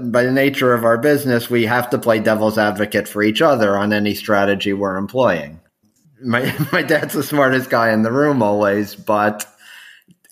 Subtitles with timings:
[0.00, 3.76] by the nature of our business, we have to play devil's advocate for each other
[3.76, 5.60] on any strategy we're employing.
[6.22, 9.46] My my dad's the smartest guy in the room always, but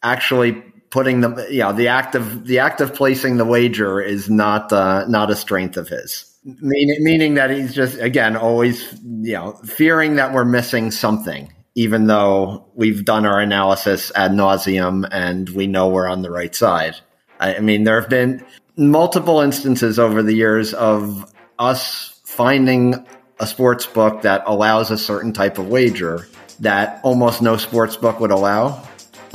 [0.02, 0.52] actually
[0.90, 4.72] putting the you know the act of the act of placing the wager is not
[4.72, 6.32] uh, not a strength of his.
[6.44, 12.06] Meaning, meaning that he's just again always you know fearing that we're missing something, even
[12.06, 16.94] though we've done our analysis ad nauseum and we know we're on the right side.
[17.40, 18.44] I, I mean, there have been
[18.76, 23.06] multiple instances over the years of us finding
[23.40, 26.28] a sports book that allows a certain type of wager
[26.60, 28.82] that almost no sports book would allow.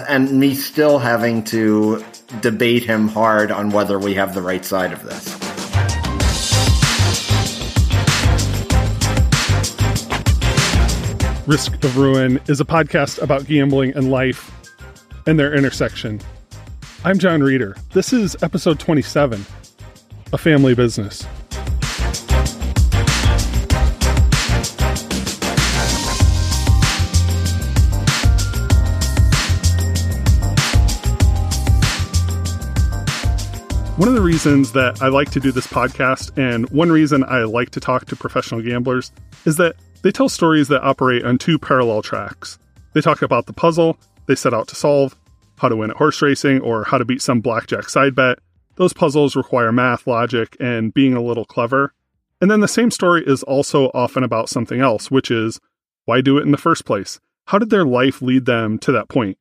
[0.08, 2.04] And me still having to
[2.40, 5.38] debate him hard on whether we have the right side of this.
[11.48, 14.52] Risk of Ruin is a podcast about gambling and life
[15.26, 16.22] and their intersection.
[17.04, 17.76] I'm John Reeder.
[17.94, 19.44] This is episode 27
[20.34, 21.24] A Family Business.
[33.98, 37.46] One of the reasons that I like to do this podcast, and one reason I
[37.46, 39.12] like to talk to professional gamblers,
[39.46, 42.60] is that they tell stories that operate on two parallel tracks.
[42.94, 45.16] They talk about the puzzle they set out to solve,
[45.62, 48.40] how to win at horse racing, or how to beat some blackjack side bet.
[48.76, 51.94] Those puzzles require math, logic, and being a little clever.
[52.42, 55.60] And then the same story is also often about something else, which is
[56.06, 57.20] why do it in the first place?
[57.46, 59.38] How did their life lead them to that point?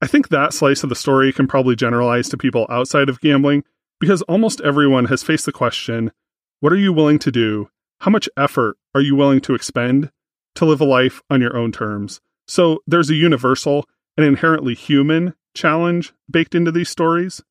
[0.00, 3.64] I think that slice of the story can probably generalize to people outside of gambling
[4.00, 6.12] because almost everyone has faced the question
[6.60, 7.68] what are you willing to do?
[8.00, 10.10] How much effort are you willing to expend
[10.54, 12.20] to live a life on your own terms?
[12.46, 13.84] So there's a universal
[14.16, 17.42] and inherently human challenge baked into these stories.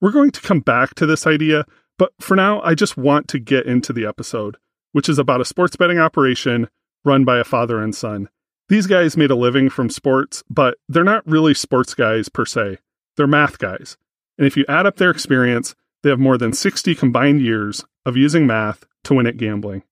[0.00, 1.64] We're going to come back to this idea,
[1.98, 4.56] but for now, I just want to get into the episode,
[4.92, 6.68] which is about a sports betting operation
[7.04, 8.28] run by a father and son.
[8.68, 12.78] These guys made a living from sports, but they're not really sports guys per se.
[13.16, 13.96] They're math guys.
[14.36, 18.16] And if you add up their experience, they have more than 60 combined years of
[18.16, 19.84] using math to win at gambling.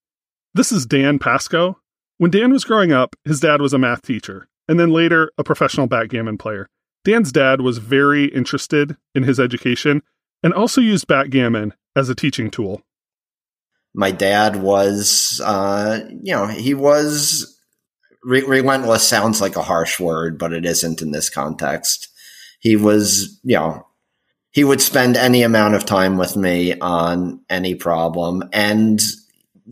[0.55, 1.79] This is Dan Pasco.
[2.19, 5.45] When Dan was growing up, his dad was a math teacher, and then later a
[5.45, 6.69] professional backgammon player.
[7.05, 10.03] Dan's dad was very interested in his education
[10.43, 12.83] and also used backgammon as a teaching tool.
[13.95, 17.59] My dad was, uh, you know, he was
[18.25, 19.07] re- relentless.
[19.07, 22.09] Sounds like a harsh word, but it isn't in this context.
[22.59, 23.87] He was, you know,
[24.51, 28.43] he would spend any amount of time with me on any problem.
[28.53, 29.01] And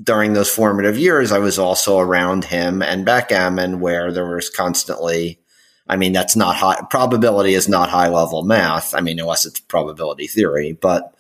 [0.02, 5.41] during those formative years, I was also around him and backgammon, where there was constantly
[5.88, 8.94] I mean, that's not high probability is not high level math.
[8.94, 11.14] I mean, unless it's probability theory, but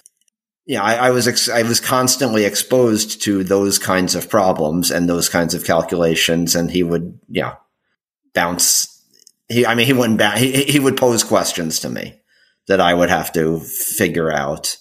[0.66, 5.08] yeah, I, I was ex- I was constantly exposed to those kinds of problems and
[5.08, 7.56] those kinds of calculations, and he would yeah
[8.34, 8.88] bounce.
[9.48, 12.14] He, I mean, he wouldn't ba- he he would pose questions to me
[12.68, 14.76] that I would have to figure out.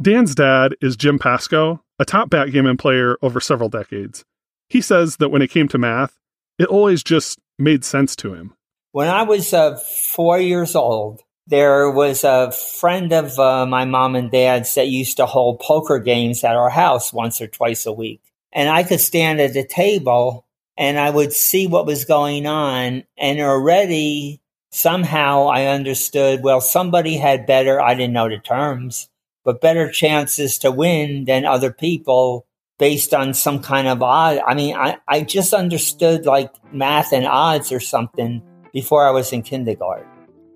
[0.00, 4.24] Dan's dad is Jim Pasco, a top backgammon player over several decades.
[4.68, 6.18] He says that when it came to math,
[6.58, 8.54] it always just made sense to him.
[8.94, 14.14] When I was uh, four years old, there was a friend of uh, my mom
[14.14, 17.92] and dad's that used to hold poker games at our house once or twice a
[17.92, 18.20] week.
[18.52, 20.46] And I could stand at the table
[20.78, 23.02] and I would see what was going on.
[23.18, 24.40] And already
[24.70, 29.08] somehow I understood, well, somebody had better, I didn't know the terms,
[29.42, 32.46] but better chances to win than other people
[32.78, 34.38] based on some kind of odd.
[34.46, 38.40] I mean, I, I just understood like math and odds or something
[38.74, 40.06] before I was in kindergarten.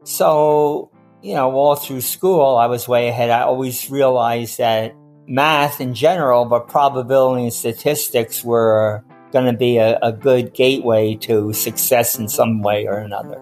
[0.03, 0.91] So,
[1.23, 3.31] you know, all through school, I was way ahead.
[3.31, 4.95] I always realized that
[5.27, 11.15] math in general, but probability and statistics were going to be a, a good gateway
[11.15, 13.41] to success in some way or another.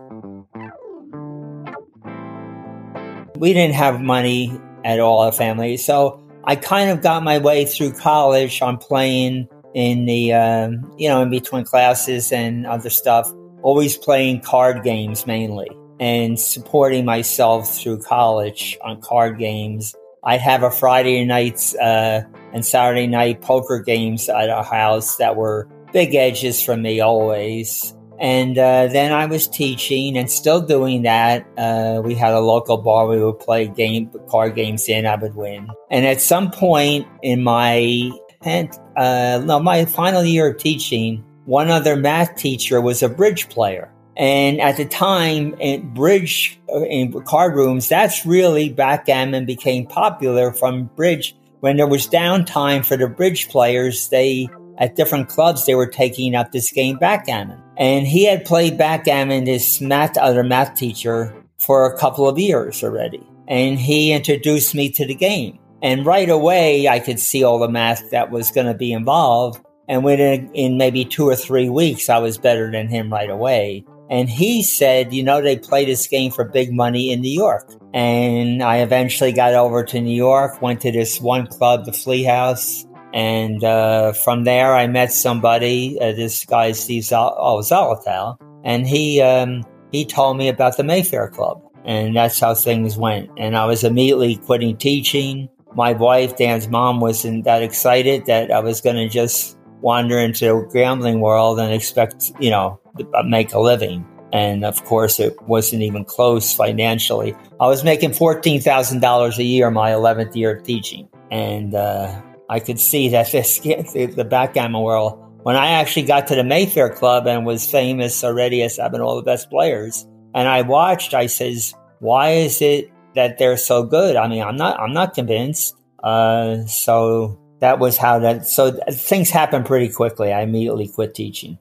[3.37, 5.77] We didn't have money at all, a family.
[5.79, 11.09] So I kind of got my way through college on playing in the, um, you
[11.09, 13.31] know, in between classes and other stuff
[13.67, 15.69] always playing card games mainly
[15.99, 19.93] and supporting myself through college on card games.
[20.23, 22.23] I'd have a Friday nights uh,
[22.53, 27.93] and Saturday night poker games at our house that were big edges for me always.
[28.21, 31.45] And uh, then I was teaching and still doing that.
[31.59, 35.07] Uh, we had a local bar we would play game card games in.
[35.07, 35.69] I would win.
[35.91, 38.13] And at some point in my
[38.45, 43.91] uh, no, my final year of teaching, one other math teacher was a bridge player.
[44.17, 50.53] And at the time, in bridge uh, in card rooms, that's really backgammon became popular
[50.53, 54.49] from bridge when there was downtime for the bridge players, they
[54.79, 57.61] at different clubs they were taking up this game backgammon.
[57.77, 62.85] And he had played backgammon, this math other math teacher, for a couple of years
[62.85, 63.27] already.
[63.49, 65.59] And he introduced me to the game.
[65.83, 69.61] And right away I could see all the math that was going to be involved.
[69.89, 73.85] And within in maybe two or three weeks, I was better than him right away.
[74.09, 77.73] And he said, you know, they play this game for big money in New York.
[77.93, 82.23] And I eventually got over to New York, went to this one club, the Flea
[82.23, 82.87] House.
[83.13, 88.37] And uh, from there, I met somebody, uh, this guy, Steve Zal- oh.
[88.63, 91.63] And he, um, he told me about the Mayfair Club.
[91.85, 93.31] And that's how things went.
[93.37, 95.49] And I was immediately quitting teaching.
[95.75, 100.47] My wife, Dan's mom, wasn't that excited that I was going to just wander into
[100.47, 102.81] the gambling world and expect, you know,
[103.25, 104.07] make a living.
[104.33, 107.35] And of course, it wasn't even close financially.
[107.61, 111.09] I was making $14,000 a year my 11th year of teaching.
[111.31, 116.35] And uh, I could see that this, the backgammon world, when I actually got to
[116.35, 120.63] the Mayfair Club and was famous already as having all the best players, and I
[120.63, 124.17] watched, I says, why is it that they're so good?
[124.17, 125.77] I mean, I'm not, I'm not convinced.
[126.03, 130.33] Uh, so that was how that, so things happened pretty quickly.
[130.33, 131.59] I immediately quit teaching.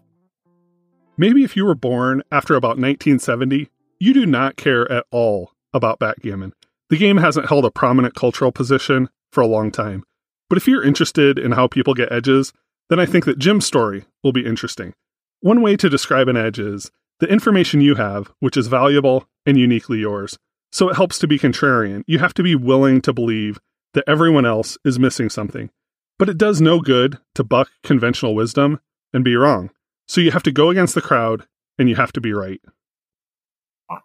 [1.18, 3.70] Maybe if you were born after about 1970,
[4.00, 6.54] you do not care at all about backgammon.
[6.90, 10.04] The game hasn't held a prominent cultural position for a long time.
[10.50, 12.54] But if you're interested in how people get edges,
[12.90, 14.94] then I think that Jim's story will be interesting.
[15.40, 19.58] One way to describe an edge is the information you have, which is valuable and
[19.58, 20.38] uniquely yours.
[20.72, 22.04] So it helps to be contrarian.
[22.06, 23.60] You have to be willing to believe
[23.94, 25.70] that everyone else is missing something.
[26.18, 28.80] But it does no good to buck conventional wisdom
[29.14, 29.72] and be wrong.
[30.08, 31.46] So you have to go against the crowd
[31.78, 32.62] and you have to be right.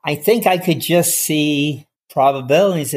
[0.05, 2.95] I think I could just see probabilities.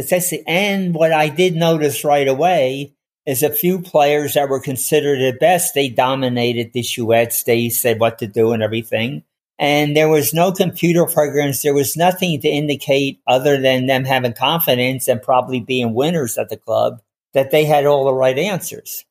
[0.48, 2.94] And what I did notice right away
[3.25, 5.74] is a few players that were considered the best.
[5.74, 7.45] They dominated the chouettes.
[7.45, 9.24] They said what to do and everything.
[9.60, 11.62] And there was no computer programs.
[11.62, 16.50] There was nothing to indicate other than them having confidence and probably being winners at
[16.50, 17.01] the club
[17.33, 19.06] that they had all the right answers.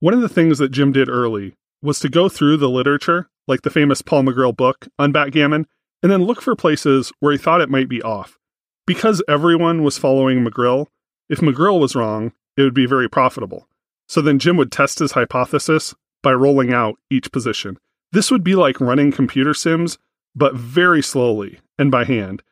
[0.00, 3.62] One of the things that Jim did early was to go through the literature, like
[3.62, 5.66] the famous Paul Magriel book on backgammon,
[6.02, 8.38] and then look for places where he thought it might be off.
[8.86, 10.86] Because everyone was following Magriel,
[11.28, 13.68] if Magriel was wrong, it would be very profitable.
[14.08, 17.78] So then Jim would test his hypothesis by rolling out each position.
[18.12, 19.98] This would be like running computer sims,
[20.34, 22.42] but very slowly and by hand.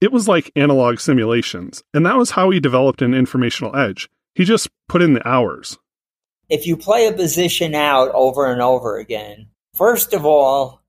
[0.00, 4.08] It was like analog simulations, and that was how he developed an informational edge.
[4.34, 5.78] He just put in the hours
[6.48, 10.82] if you play a position out over and over again, first of all,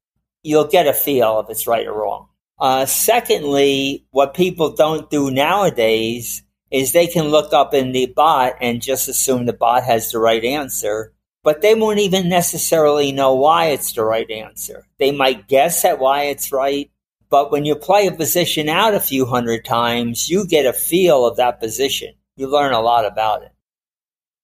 [0.43, 2.27] you'll get a feel if it's right or wrong.
[2.59, 8.53] Uh, secondly, what people don't do nowadays is they can look up in the bot
[8.61, 11.13] and just assume the bot has the right answer,
[11.43, 14.85] but they won't even necessarily know why it's the right answer.
[14.99, 16.89] They might guess at why it's right,
[17.29, 21.25] but when you play a position out a few hundred times, you get a feel
[21.25, 22.13] of that position.
[22.37, 23.51] You learn a lot about it.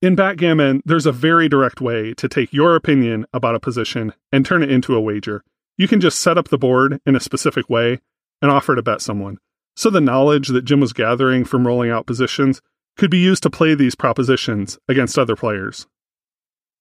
[0.01, 4.45] In backgammon, there's a very direct way to take your opinion about a position and
[4.45, 5.43] turn it into a wager.
[5.77, 7.99] You can just set up the board in a specific way
[8.41, 9.37] and offer to bet someone.
[9.75, 12.61] So the knowledge that Jim was gathering from rolling out positions
[12.97, 15.87] could be used to play these propositions against other players.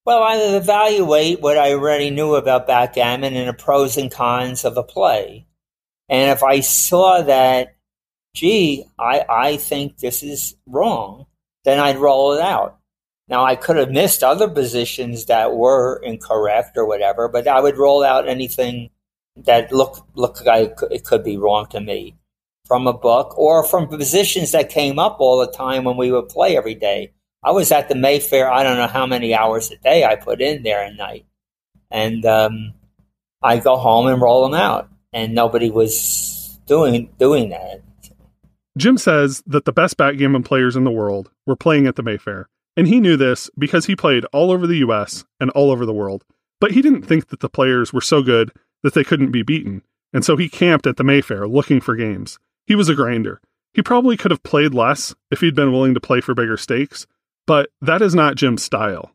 [0.03, 4.65] Well, I would evaluate what I already knew about backgammon and the pros and cons
[4.65, 5.45] of a play.
[6.09, 7.75] And if I saw that,
[8.33, 11.25] gee, I, I think this is wrong,
[11.63, 12.77] then I'd roll it out.
[13.27, 17.77] Now, I could have missed other positions that were incorrect or whatever, but I would
[17.77, 18.89] roll out anything
[19.37, 22.17] that looked looked like it could be wrong to me
[22.65, 26.29] from a book or from positions that came up all the time when we would
[26.29, 27.11] play every day.
[27.43, 28.51] I was at the Mayfair.
[28.51, 31.25] I don't know how many hours a day I put in there at night,
[31.89, 32.73] and um,
[33.41, 37.81] I go home and roll them out, and nobody was doing doing that.
[38.77, 42.47] Jim says that the best backgammon players in the world were playing at the Mayfair,
[42.77, 45.93] and he knew this because he played all over the US and all over the
[45.93, 46.23] world.
[46.59, 48.51] But he didn't think that the players were so good
[48.83, 52.39] that they couldn't be beaten, and so he camped at the Mayfair looking for games.
[52.65, 53.41] He was a grinder.
[53.73, 57.07] He probably could have played less if he'd been willing to play for bigger stakes,
[57.47, 59.11] but that is not Jim's style.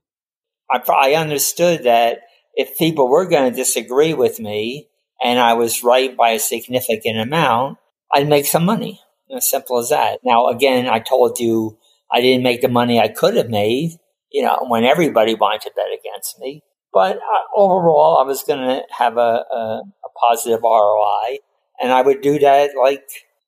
[0.71, 2.21] I, I understood that
[2.55, 4.89] if people were going to disagree with me
[5.23, 7.79] and I was right by a significant amount,
[8.13, 9.01] I'd make some money.
[9.35, 10.21] As simple as that.
[10.25, 11.79] Now, again, I told you
[12.13, 13.93] I didn't make the money I could have made,
[14.31, 16.63] you know, when everybody wanted to bet against me.
[16.93, 17.21] But uh,
[17.55, 21.39] overall, I was going to have a, a, a positive ROI.
[21.81, 23.05] And I would do that like,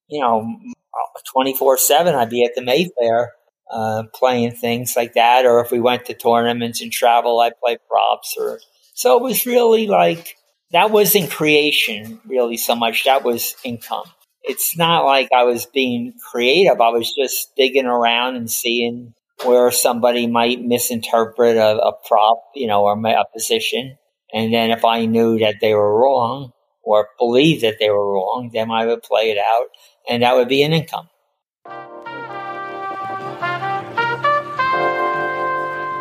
[0.09, 0.59] you know,
[1.33, 2.15] 24 7.
[2.15, 3.33] I'd be at the Mayfair
[3.71, 5.47] uh, playing things like that.
[5.47, 8.37] Or if we went to tournaments and travel, I played props.
[8.39, 8.61] Or
[8.95, 10.37] so it was really like
[10.73, 13.05] that wasn't creation really so much.
[13.05, 14.05] That was income.
[14.49, 16.81] It's not like I was being creative.
[16.81, 19.13] I was just digging around and seeing
[19.45, 23.99] where somebody might misinterpret a, a prop, you know, or a position.
[24.33, 26.53] And then if I knew that they were wrong
[26.83, 29.67] or believed that they were wrong, then I would play it out
[30.09, 31.11] and that would be an income.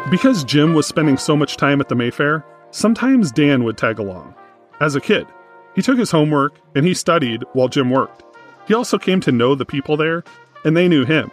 [0.09, 4.33] Because Jim was spending so much time at the Mayfair, sometimes Dan would tag along.
[4.79, 5.27] As a kid,
[5.75, 8.23] he took his homework and he studied while Jim worked.
[8.67, 10.23] He also came to know the people there,
[10.63, 11.31] and they knew him.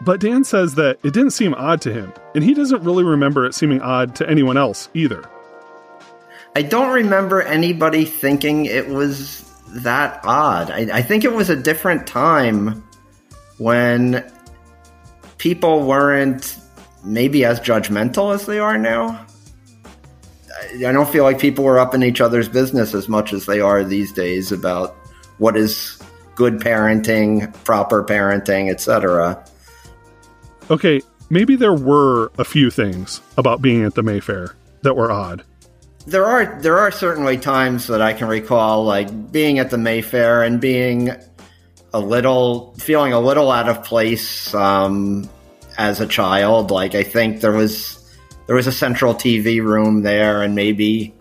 [0.00, 3.44] But Dan says that it didn't seem odd to him, and he doesn't really remember
[3.46, 5.22] it seeming odd to anyone else either.
[6.56, 10.70] I don't remember anybody thinking it was that odd.
[10.70, 12.84] I, I think it was a different time
[13.58, 14.30] when
[15.38, 16.58] people weren't
[17.04, 19.24] maybe as judgmental as they are now.
[20.74, 23.60] I don't feel like people were up in each other's business as much as they
[23.60, 24.96] are these days about
[25.38, 26.02] what is
[26.34, 29.44] good parenting, proper parenting, etc.
[30.70, 35.44] Okay, maybe there were a few things about being at the Mayfair that were odd.
[36.06, 40.42] There are there are certainly times that I can recall like being at the Mayfair
[40.42, 41.10] and being
[41.94, 45.28] a little feeling a little out of place um,
[45.78, 46.70] as a child.
[46.70, 47.98] Like I think there was
[48.46, 51.14] there was a central TV room there, and maybe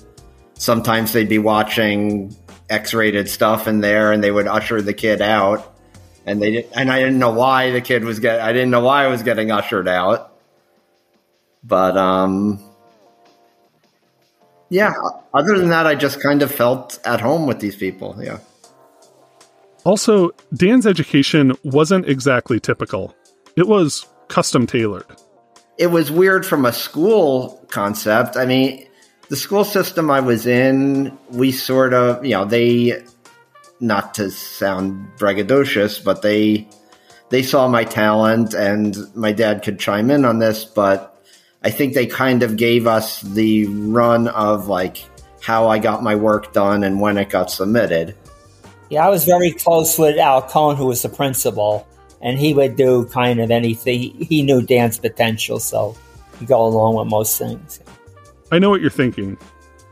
[0.56, 2.36] sometimes they'd be watching
[2.72, 5.72] X-rated stuff in there, and they would usher the kid out,
[6.26, 8.82] and they did, and I didn't know why the kid was get I didn't know
[8.82, 10.34] why I was getting ushered out,
[11.64, 12.64] but um.
[14.70, 14.94] Yeah,
[15.34, 18.16] other than that, I just kind of felt at home with these people.
[18.18, 18.40] Yeah.
[19.84, 23.14] Also, Dan's education wasn't exactly typical.
[23.58, 25.08] It was custom tailored.
[25.78, 28.38] It was weird from a school concept.
[28.38, 28.88] I mean,
[29.32, 33.02] the school system I was in, we sort of, you know, they,
[33.80, 36.68] not to sound braggadocious, but they,
[37.30, 41.24] they saw my talent and my dad could chime in on this, but
[41.64, 44.98] I think they kind of gave us the run of like
[45.42, 48.14] how I got my work done and when it got submitted.
[48.90, 51.88] Yeah, I was very close with Al Cohn, who was the principal,
[52.22, 54.12] and he would do kind of anything.
[54.26, 55.96] He knew Dan's potential, so
[56.38, 57.80] he'd go along with most things.
[58.52, 59.38] I know what you're thinking.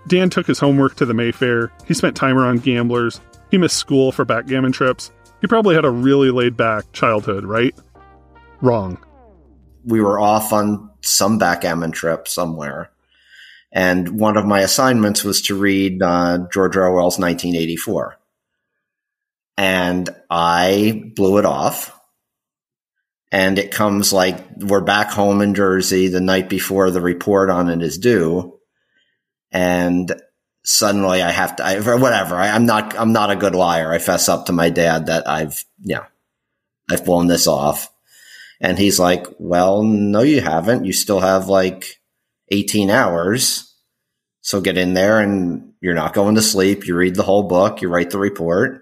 [0.07, 1.71] Dan took his homework to the Mayfair.
[1.85, 3.21] He spent time around gamblers.
[3.51, 5.11] He missed school for backgammon trips.
[5.41, 7.75] He probably had a really laid back childhood, right?
[8.61, 8.97] Wrong.
[9.85, 12.91] We were off on some backgammon trip somewhere.
[13.71, 18.17] And one of my assignments was to read uh, George Orwell's 1984.
[19.57, 21.98] And I blew it off
[23.31, 27.69] and it comes like we're back home in Jersey the night before the report on
[27.69, 28.59] it is due,
[29.51, 30.11] and
[30.63, 32.35] suddenly I have to, I, whatever.
[32.35, 33.91] I, am not, I'm not a good liar.
[33.91, 36.05] I fess up to my dad that I've, yeah,
[36.89, 37.91] I've blown this off,
[38.59, 40.85] and he's like, "Well, no, you haven't.
[40.85, 41.99] You still have like
[42.49, 43.75] 18 hours,
[44.41, 46.87] so get in there and you're not going to sleep.
[46.87, 47.81] You read the whole book.
[47.81, 48.81] You write the report."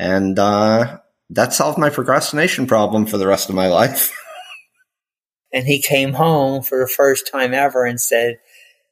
[0.00, 4.14] And uh, that solved my procrastination problem for the rest of my life.
[5.52, 8.38] and he came home for the first time ever and said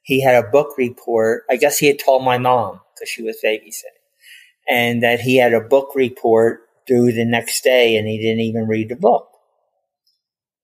[0.03, 1.45] he had a book report.
[1.51, 4.01] I guess he had told my mom because she was babysitting,
[4.69, 8.69] and that he had a book report due the next day and he didn't even
[8.69, 9.29] read the book.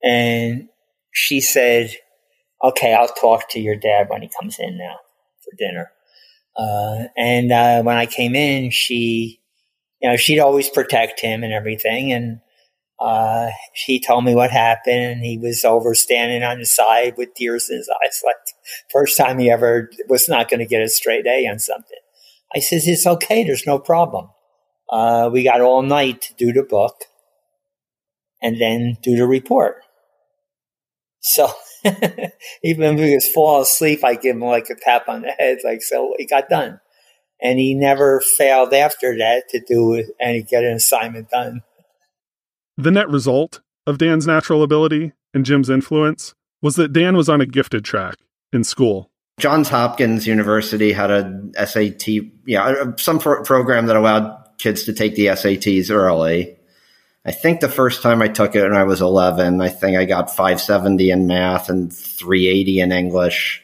[0.03, 0.69] And
[1.13, 1.97] she said,
[2.63, 4.97] Okay, I'll talk to your dad when he comes in now
[5.43, 5.91] for dinner.
[6.57, 9.42] Uh, and uh, when I came in, she
[10.03, 12.13] you know, she'd always protect him and everything.
[12.13, 12.41] And
[13.01, 13.51] uh,
[13.87, 17.71] he told me what happened, and he was over standing on his side with tears
[17.71, 18.37] in his eyes, like
[18.91, 21.99] first time he ever was not going to get a straight A on something.
[22.55, 23.45] I says, "It's okay.
[23.45, 24.29] There's no problem.
[24.91, 27.05] Uh, we got all night to do the book,
[28.41, 29.83] and then do the report."
[31.21, 31.51] So
[31.85, 35.59] even if he was falling asleep, I give him like a tap on the head,
[35.65, 36.15] like so.
[36.19, 36.81] He got done
[37.43, 41.63] and he never failed after that to do and get an assignment done.
[42.77, 47.41] The net result of Dan's natural ability and Jim's influence was that Dan was on
[47.41, 48.17] a gifted track
[48.53, 49.11] in school.
[49.39, 52.07] Johns Hopkins University had a SAT,
[52.47, 56.57] yeah, some pro- program that allowed kids to take the SATs early.
[57.25, 60.05] I think the first time I took it when I was 11, I think I
[60.05, 63.62] got 570 in math and 380 in English.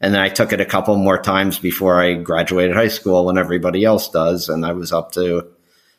[0.00, 3.38] And then I took it a couple more times before I graduated high school when
[3.38, 4.48] everybody else does.
[4.48, 5.48] And I was up to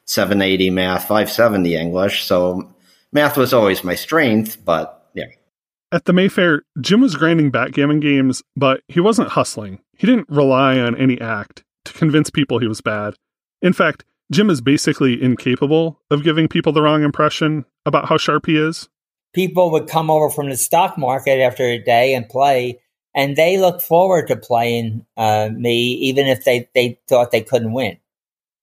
[0.05, 2.23] 780 math, 570 English.
[2.25, 2.73] So
[3.11, 5.25] math was always my strength, but Yeah.
[5.91, 9.79] At the Mayfair, Jim was grinding backgammon games, but he wasn't hustling.
[9.97, 13.15] He didn't rely on any act to convince people he was bad.
[13.61, 18.45] In fact, Jim is basically incapable of giving people the wrong impression about how sharp
[18.45, 18.89] he is.
[19.33, 22.79] People would come over from the stock market after a day and play,
[23.17, 27.73] and they looked forward to playing uh, me, even if they, they thought they couldn't
[27.73, 27.97] win.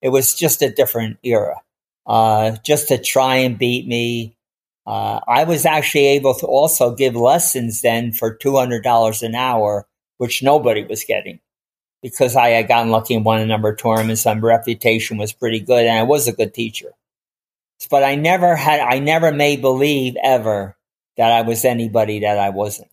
[0.01, 1.61] It was just a different era.
[2.07, 4.37] Uh, just to try and beat me.
[4.87, 9.87] Uh, I was actually able to also give lessons then for $200 an hour,
[10.19, 11.41] which nobody was getting
[12.01, 14.25] because I had gotten lucky and won a number of tournaments.
[14.25, 16.91] My reputation was pretty good, and I was a good teacher.
[17.89, 20.77] But I never had, I never made believe ever
[21.17, 22.89] that I was anybody that I wasn't.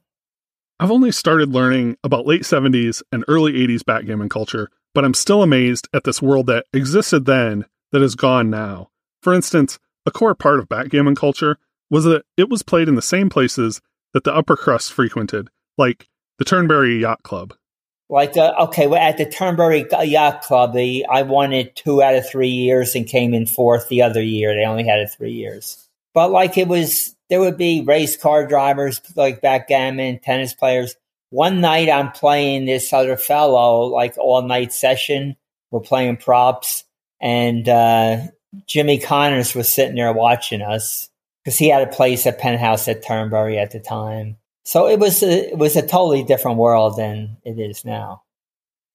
[0.83, 5.41] I've only started learning about late 70s and early 80s backgammon culture, but I'm still
[5.41, 8.91] amazed at this world that existed then that is gone now.
[9.23, 11.57] For instance, a core part of backgammon culture
[11.89, 13.81] was that it was played in the same places
[14.13, 16.09] that the upper crust frequented, like
[16.41, 17.55] the Turnberry Yacht Club.
[18.09, 22.17] Like, uh, okay, well, at the Turnberry Yacht Club, the, I won it two out
[22.17, 24.57] of three years and came in fourth the other year.
[24.57, 25.89] They only had it three years.
[26.13, 30.97] But like it was, there would be race car drivers, like backgammon, tennis players.
[31.31, 35.37] One night I'm playing this other fellow, like all night session.
[35.71, 36.85] We're playing props.
[37.23, 38.19] And uh,
[38.67, 41.09] Jimmy Connors was sitting there watching us
[41.43, 44.37] because he had a place at Penthouse at Turnberry at the time.
[44.67, 48.25] So it was a, it was a totally different world than it is now.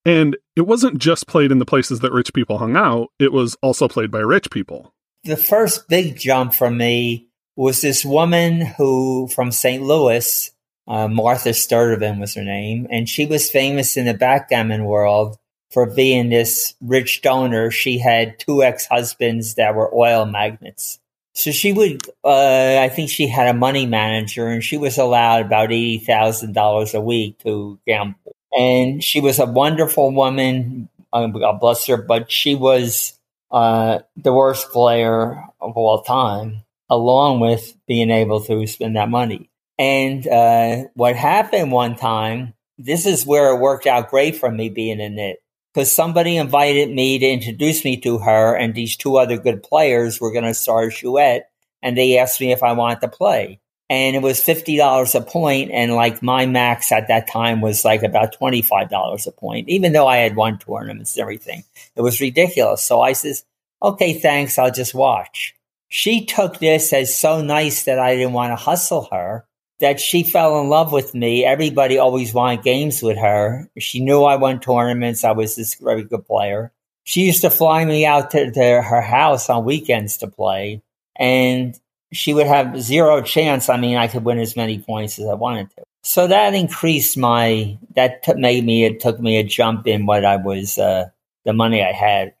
[0.04, 3.56] And it wasn't just played in the places that rich people hung out, it was
[3.62, 4.94] also played by rich people.
[5.24, 7.27] The first big jump for me
[7.58, 9.82] was this woman who from St.
[9.82, 10.48] Louis,
[10.86, 15.36] uh, Martha Sturdivant was her name, and she was famous in the backgammon world
[15.72, 17.72] for being this rich donor.
[17.72, 21.00] She had two ex-husbands that were oil magnates.
[21.34, 25.46] So she would, uh, I think she had a money manager and she was allowed
[25.46, 28.36] about $80,000 a week to gamble.
[28.56, 30.88] And she was a wonderful woman.
[31.12, 33.18] Uh, God bless her, but she was
[33.50, 39.50] uh, the worst player of all time, along with being able to spend that money.
[39.78, 44.68] And uh, what happened one time, this is where it worked out great for me
[44.68, 45.38] being in it
[45.72, 50.20] because somebody invited me to introduce me to her, and these two other good players
[50.20, 51.50] were going to start a chouette,
[51.82, 53.60] and they asked me if I wanted to play.
[53.90, 57.84] And it was fifty dollars a point, and like my max at that time was
[57.84, 61.62] like about twenty five dollars a point, even though I had won tournaments and everything.
[61.96, 62.82] It was ridiculous.
[62.82, 63.44] So I says,
[63.82, 64.58] "Okay, thanks.
[64.58, 65.54] I'll just watch."
[65.88, 69.46] She took this as so nice that I didn't want to hustle her,
[69.80, 71.44] that she fell in love with me.
[71.44, 73.70] Everybody always wanted games with her.
[73.78, 75.24] She knew I won tournaments.
[75.24, 76.72] I was this very good player.
[77.04, 80.82] She used to fly me out to, to her house on weekends to play,
[81.16, 81.78] and
[82.12, 83.68] she would have zero chance.
[83.68, 85.84] I mean, I could win as many points as I wanted to.
[86.02, 90.24] So that increased my, that t- made me, it took me a jump in what
[90.24, 91.06] I was, uh,
[91.44, 92.34] the money I had.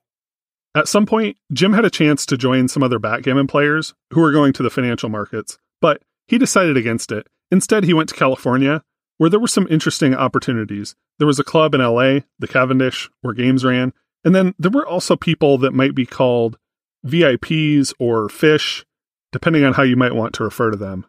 [0.78, 4.30] At some point, Jim had a chance to join some other backgammon players who were
[4.30, 7.26] going to the financial markets, but he decided against it.
[7.50, 8.84] Instead, he went to California,
[9.16, 10.94] where there were some interesting opportunities.
[11.18, 13.92] There was a club in LA, the Cavendish, where games ran,
[14.24, 16.56] and then there were also people that might be called
[17.04, 18.86] VIPs or fish,
[19.32, 21.06] depending on how you might want to refer to them.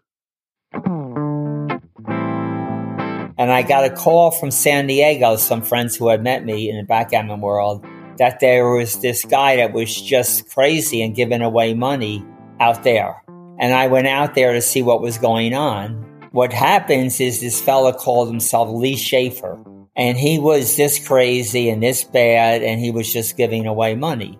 [3.38, 6.78] And I got a call from San Diego, some friends who had met me in
[6.78, 7.86] the backgammon world,
[8.20, 12.24] that there was this guy that was just crazy and giving away money
[12.60, 13.24] out there.
[13.60, 15.94] And I went out there to see what was going on.
[16.32, 19.58] What happens is this fella called himself Lee Schaefer.
[19.96, 24.40] And he was this crazy and this bad, and he was just giving away money.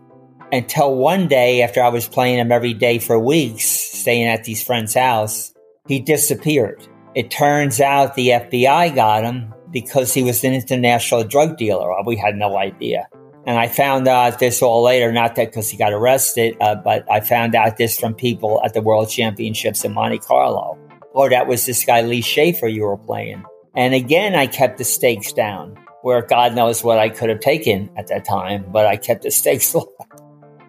[0.52, 4.64] Until one day, after I was playing him every day for weeks, staying at these
[4.64, 5.54] friends' house,
[5.88, 6.88] he disappeared.
[7.14, 11.90] It turns out the FBI got him because he was an international drug dealer.
[12.06, 13.08] We had no idea.
[13.46, 17.10] And I found out this all later, not that because he got arrested, uh, but
[17.12, 20.78] I found out this from people at the World Championships in Monte Carlo.
[21.16, 23.44] Oh, that was this guy Lee Schaefer you were playing.
[23.76, 27.90] And again, I kept the stakes down, where God knows what I could have taken
[27.98, 29.92] at that time, but I kept the stakes low.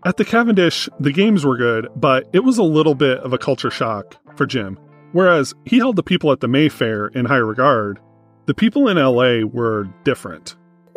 [0.04, 3.38] At the Cavendish, the games were good, but it was a little bit of a
[3.38, 4.78] culture shock for Jim.
[5.12, 8.00] Whereas he held the people at the Mayfair in high regard,
[8.46, 10.56] the people in LA were different.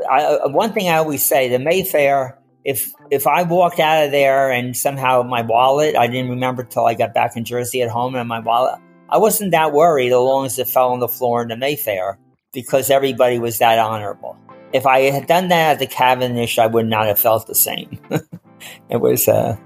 [0.10, 2.40] I, uh, one thing I always say: the Mayfair.
[2.64, 6.86] If if I walked out of there and somehow my wallet, I didn't remember till
[6.86, 10.18] I got back in Jersey at home, and my wallet, I wasn't that worried as
[10.18, 12.18] long as it fell on the floor in the Mayfair
[12.54, 14.38] because everybody was that honorable.
[14.72, 18.00] If I had done that at the Cavendish, I would not have felt the same.
[18.90, 19.58] it was uh,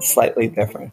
[0.00, 0.92] slightly different.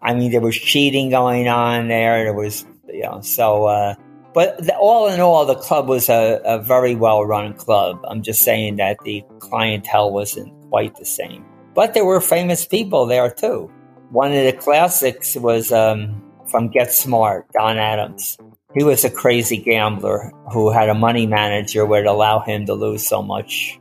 [0.00, 2.24] I mean, there was cheating going on there.
[2.24, 3.66] There was You know, so.
[3.66, 3.94] Uh,
[4.34, 8.00] but the, all in all, the club was a, a very well run club.
[8.08, 11.44] I'm just saying that the clientele wasn't quite the same.
[11.74, 13.70] But there were famous people there too.
[14.10, 18.36] One of the classics was um, from Get Smart, Don Adams.
[18.74, 23.06] He was a crazy gambler who had a money manager would allow him to lose
[23.06, 23.78] so much.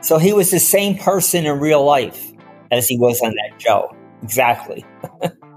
[0.00, 2.32] So he was the same person in real life
[2.70, 3.94] as he was on that show.
[4.22, 4.84] Exactly.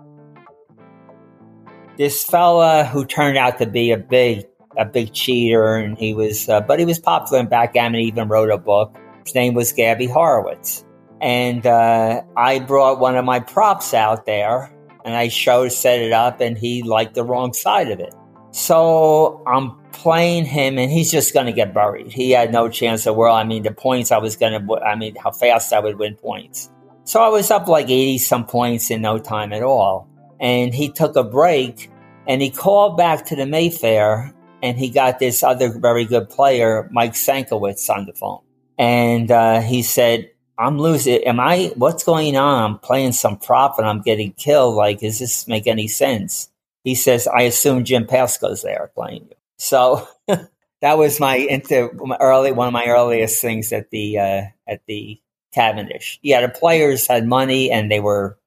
[2.01, 4.43] this fella who turned out to be a big
[4.75, 7.99] a big cheater and he was uh, but he was popular in backgammon.
[8.01, 8.97] He even wrote a book.
[9.23, 10.83] His name was Gaby Horowitz.
[11.21, 14.73] And uh, i brought one of my props out there
[15.05, 18.15] and i showed set it up and he liked the wrong side of it.
[18.49, 22.11] So i'm playing him and he's just going to get buried.
[22.11, 24.95] He had no chance of world i mean the points i was going to i
[24.95, 26.71] mean how fast i would win points.
[27.03, 30.07] So i was up like 80 some points in no time at all.
[30.39, 31.90] And he took a break
[32.27, 36.87] and he called back to the Mayfair and he got this other very good player,
[36.91, 38.41] Mike Senkiewicz, on the phone.
[38.77, 41.23] And uh, he said, I'm losing.
[41.23, 42.63] Am I, what's going on?
[42.63, 44.75] I'm playing some prop and I'm getting killed.
[44.75, 46.49] Like, does this make any sense?
[46.83, 49.35] He says, I assume Jim Pasco's there playing you.
[49.57, 54.81] So that was my into early, one of my earliest things at the, uh, at
[54.87, 55.19] the
[55.53, 56.19] Cavendish.
[56.21, 58.37] Yeah, the players had money and they were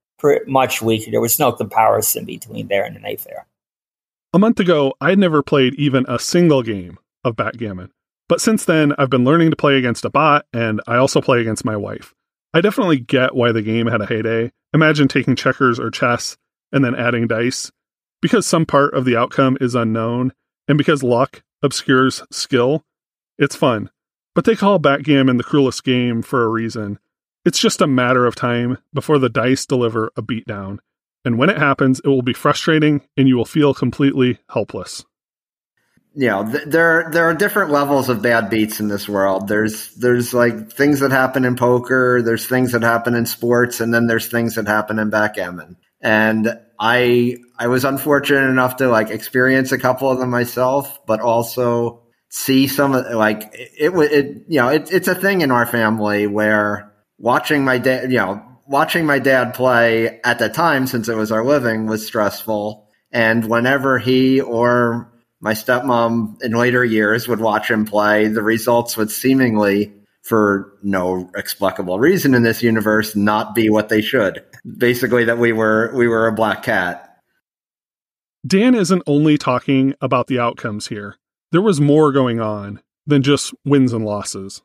[0.46, 1.10] much weaker.
[1.10, 3.46] There was no comparison between there and the Mayfair.
[4.34, 7.92] A month ago, I'd never played even a single game of backgammon.
[8.28, 11.40] But since then, I've been learning to play against a bot, and I also play
[11.40, 12.12] against my wife.
[12.52, 14.50] I definitely get why the game had a heyday.
[14.72, 16.36] Imagine taking checkers or chess
[16.72, 17.70] and then adding dice.
[18.20, 20.32] Because some part of the outcome is unknown,
[20.66, 22.84] and because luck obscures skill,
[23.38, 23.88] it's fun.
[24.34, 26.98] But they call backgammon the cruelest game for a reason.
[27.44, 30.80] It's just a matter of time before the dice deliver a beatdown,
[31.24, 35.04] and when it happens, it will be frustrating and you will feel completely helpless.
[36.16, 39.48] You know, th- there there are different levels of bad beats in this world.
[39.48, 43.92] There's there's like things that happen in poker, there's things that happen in sports, and
[43.92, 45.76] then there's things that happen in backgammon.
[46.00, 51.20] And I I was unfortunate enough to like experience a couple of them myself, but
[51.20, 53.70] also see some of like it.
[53.76, 58.12] It, it you know it, it's a thing in our family where watching my dad,
[58.12, 62.06] you know, watching my dad play at the time, since it was our living, was
[62.06, 62.88] stressful.
[63.12, 68.96] And whenever he or my stepmom in later years would watch him play, the results
[68.96, 74.42] would seemingly, for no explicable reason in this universe, not be what they should.
[74.78, 77.18] Basically, that we were we were a black cat.
[78.46, 81.16] Dan isn't only talking about the outcomes here.
[81.52, 84.62] There was more going on than just wins and losses.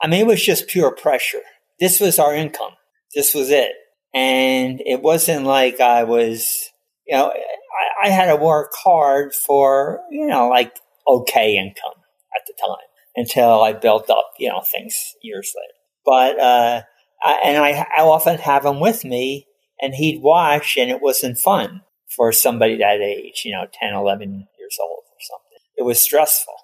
[0.00, 1.42] I mean, it was just pure pressure.
[1.78, 2.72] This was our income.
[3.14, 3.72] This was it.
[4.14, 6.70] And it wasn't like I was,
[7.06, 10.74] you know, I, I had to work hard for, you know, like
[11.08, 12.02] okay income
[12.34, 15.72] at the time until I built up, you know, things years later.
[16.04, 16.82] But, uh,
[17.24, 19.46] I, and I, I often have him with me
[19.80, 21.82] and he'd watch and it wasn't fun
[22.14, 25.58] for somebody that age, you know, 10, 11 years old or something.
[25.76, 26.54] It was stressful.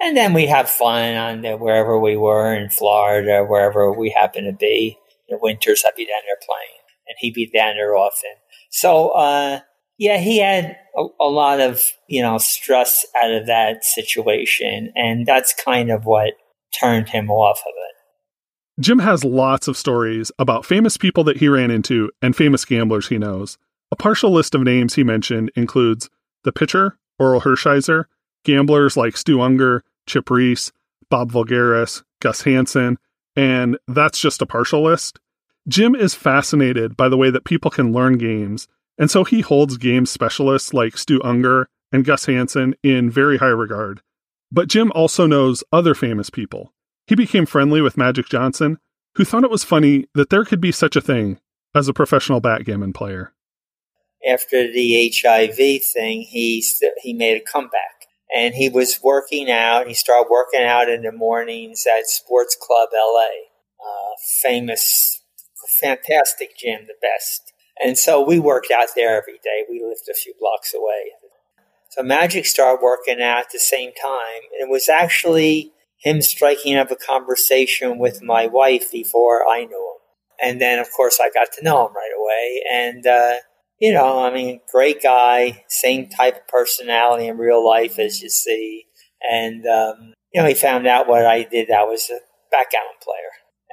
[0.00, 4.44] And then we'd have fun on the, wherever we were in Florida, wherever we happen
[4.44, 4.96] to be
[5.28, 8.34] the winters I'd be down there playing, and he'd be down there often.
[8.70, 9.60] So, uh,
[9.98, 15.26] yeah, he had a, a, lot of you know stress out of that situation, and
[15.26, 16.34] that's kind of what
[16.78, 18.82] turned him off of it.
[18.82, 23.08] Jim has lots of stories about famous people that he ran into and famous gamblers
[23.08, 23.58] he knows.
[23.90, 26.08] A partial list of names he mentioned includes
[26.44, 28.04] the pitcher, Orel Hershiser,
[28.44, 30.70] gamblers like Stu Ungar, Chip Reese,
[31.10, 32.98] Bob Voulgaris, Gus Hansen,
[33.38, 35.20] and that's just a partial list.
[35.68, 38.66] Jim is fascinated by the way that people can learn games,
[38.98, 43.46] and so he holds game specialists like Stu Ungar and Gus Hansen in very high
[43.46, 44.02] regard.
[44.50, 46.72] But Jim also knows other famous people.
[47.06, 48.78] He became friendly with Magic Johnson,
[49.14, 51.38] who thought it was funny that there could be such a thing
[51.76, 53.32] as a professional backgammon player.
[54.28, 56.64] After the HIV thing, he
[57.02, 57.97] he made a comeback
[58.34, 59.88] and he was working out.
[59.88, 63.48] He started working out in the mornings at Sports Club LA,
[63.80, 65.22] uh, famous,
[65.80, 67.52] fantastic gym, the best.
[67.82, 69.64] And so we worked out there every day.
[69.70, 71.12] We lived a few blocks away.
[71.90, 74.42] So Magic started working out at the same time.
[74.52, 79.94] And it was actually him striking up a conversation with my wife before I knew
[79.94, 79.98] him.
[80.40, 82.62] And then, of course, I got to know him right away.
[82.72, 83.34] And uh,
[83.80, 88.28] you know, I mean, great guy, same type of personality in real life as you
[88.28, 88.86] see.
[89.28, 91.70] And, um, you know, he found out what I did.
[91.70, 92.18] I was a
[92.50, 93.16] backgammon player.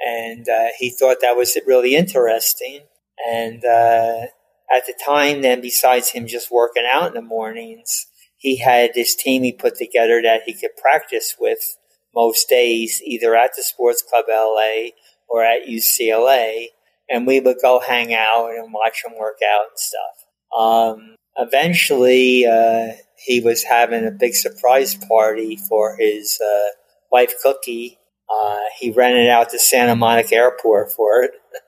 [0.04, 2.82] And uh, he thought that was really interesting.
[3.28, 4.26] And uh,
[4.74, 9.16] at the time, then besides him just working out in the mornings, he had this
[9.16, 11.76] team he put together that he could practice with
[12.14, 14.90] most days, either at the Sports Club LA
[15.28, 16.66] or at UCLA.
[17.08, 20.58] And we would go hang out and watch him work out and stuff.
[20.58, 26.70] Um, eventually, uh, he was having a big surprise party for his uh,
[27.12, 27.98] wife, Cookie.
[28.28, 31.32] Uh, he rented out the Santa Monica Airport for it.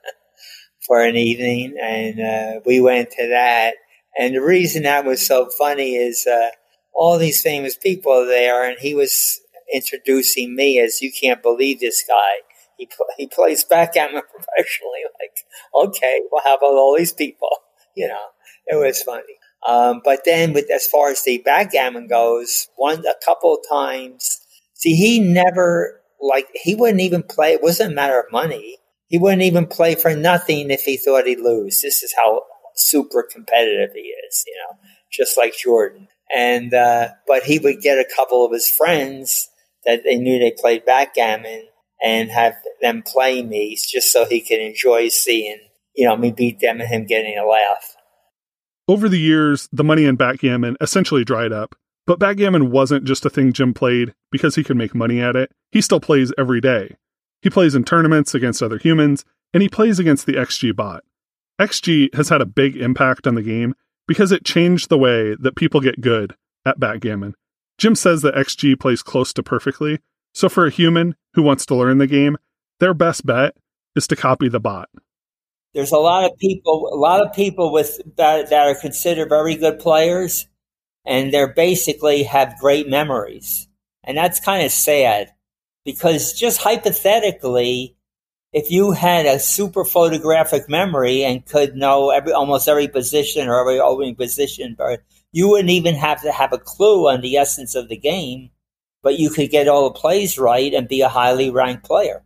[0.89, 3.75] for an evening, and uh, we went to that.
[4.17, 6.49] And the reason that was so funny is uh,
[6.95, 9.39] all these famous people there, and he was
[9.71, 12.41] introducing me as you can't believe this guy.
[12.79, 15.01] He pl- he plays backgammon professionally.
[15.19, 17.49] Like, okay, well, how about all these people?
[17.95, 18.27] You know,
[18.67, 19.23] it was funny.
[19.67, 24.39] Um, but then, with as far as the backgammon goes, one a couple of times.
[24.75, 27.53] See, he never like he wouldn't even play.
[27.53, 28.77] It wasn't a matter of money.
[29.09, 31.81] He wouldn't even play for nothing if he thought he'd lose.
[31.81, 32.43] This is how
[32.75, 34.77] super competitive he is, you know,
[35.11, 36.07] just like Jordan.
[36.33, 39.49] And, uh, but he would get a couple of his friends
[39.85, 41.68] that they knew they played backgammon
[42.03, 45.59] and have them play me just so he can enjoy seeing,
[45.95, 47.95] you know, me beat them and him getting a laugh.
[48.87, 51.75] Over the years, the money in backgammon essentially dried up.
[52.07, 55.51] But backgammon wasn't just a thing Jim played because he could make money at it.
[55.71, 56.95] He still plays every day.
[57.43, 61.03] He plays in tournaments against other humans, and he plays against the XG bot.
[61.61, 63.75] XG has had a big impact on the game
[64.07, 66.35] because it changed the way that people get good
[66.65, 67.35] at backgammon.
[67.77, 69.99] Jim says that XG plays close to perfectly,
[70.39, 72.37] so for a human who wants to learn the game,
[72.79, 73.57] their best bet
[73.97, 74.87] is to copy the bot.
[75.73, 79.55] There's a lot of people, a lot of people with that, that are considered very
[79.55, 80.47] good players,
[81.05, 83.67] and they're basically have great memories,
[84.03, 85.29] and that's kind of sad
[85.83, 87.97] because just hypothetically,
[88.53, 93.59] if you had a super photographic memory and could know every almost every position or
[93.59, 94.77] every opening position,
[95.33, 98.49] you wouldn't even have to have a clue on the essence of the game,
[99.03, 102.23] but you could get all the plays right and be a highly ranked player.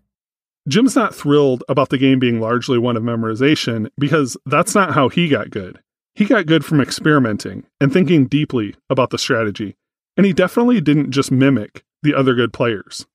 [0.68, 5.10] Jim's not thrilled about the game being largely one of memorization because that's not how
[5.10, 5.80] he got good.
[6.16, 9.76] He got good from experimenting and thinking deeply about the strategy,
[10.16, 13.06] and he definitely didn't just mimic the other good players.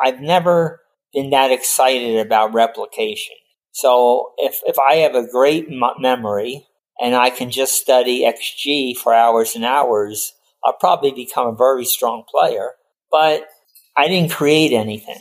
[0.00, 0.80] I've never
[1.12, 3.34] been that excited about replication.
[3.72, 6.66] So if, if I have a great m- memory
[7.00, 10.32] and I can just study XG for hours and hours,
[10.64, 12.70] I'll probably become a very strong player.
[13.10, 13.48] But
[13.96, 15.20] I didn't create anything.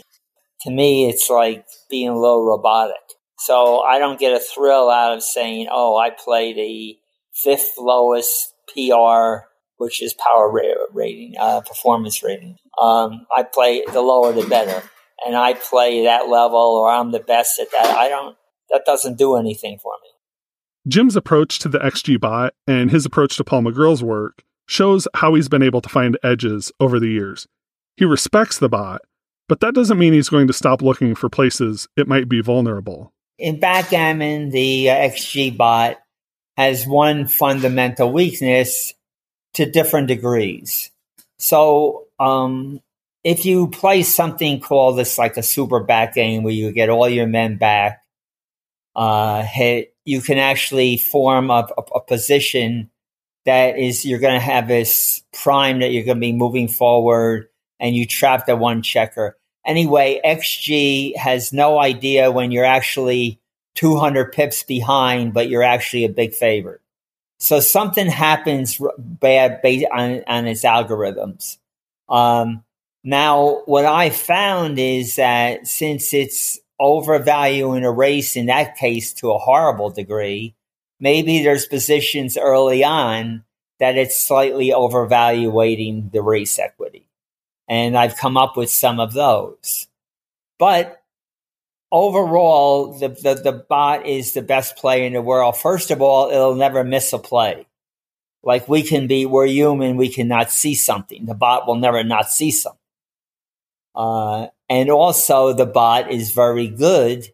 [0.62, 2.96] To me, it's like being a little robotic.
[3.40, 6.98] So I don't get a thrill out of saying, oh, I played a
[7.34, 9.48] fifth lowest PR
[9.82, 10.54] which is power
[10.94, 12.56] rating, uh, performance rating.
[12.80, 14.88] Um, I play the lower the better,
[15.26, 17.88] and I play that level, or I'm the best at that.
[17.88, 18.38] I don't.
[18.70, 20.10] That doesn't do anything for me.
[20.88, 25.36] Jim's approach to the XG bot and his approach to Paul Magriel's work shows how
[25.36, 27.48] he's been able to find edges over the years.
[27.98, 29.02] He respects the bot,
[29.50, 33.12] but that doesn't mean he's going to stop looking for places it might be vulnerable.
[33.38, 35.98] In backgammon, the uh, XG bot
[36.58, 38.94] has one fundamental weakness,
[39.54, 40.92] to different degrees.
[41.38, 42.82] So, um,
[43.24, 47.08] if you play something called this like a super back game where you get all
[47.08, 48.04] your men back,
[48.96, 52.90] uh, hit, you can actually form a, a, a position
[53.46, 57.48] that is you're going to have this prime that you're going to be moving forward,
[57.80, 59.38] and you trap the one checker.
[59.66, 63.40] Anyway, XG has no idea when you're actually
[63.76, 66.82] 200 pips behind, but you're actually a big favorite.
[67.40, 71.58] So something happens bad based on, on its algorithms.
[72.10, 72.64] Um,
[73.04, 79.32] now, what I found is that since it's overvaluing a race in that case to
[79.32, 80.56] a horrible degree,
[81.02, 83.44] maybe there's positions early on
[83.80, 87.10] that it's slightly overvaluating the race equity.
[87.68, 89.88] And I've come up with some of those.
[90.60, 91.02] But
[91.92, 95.58] overall, the, the, the bot is the best play in the world.
[95.58, 97.66] First of all, it'll never miss a play.
[98.44, 101.26] Like we can be, we're human, we cannot see something.
[101.26, 102.78] The bot will never not see something.
[103.96, 107.28] Uh, and also the bot is very good.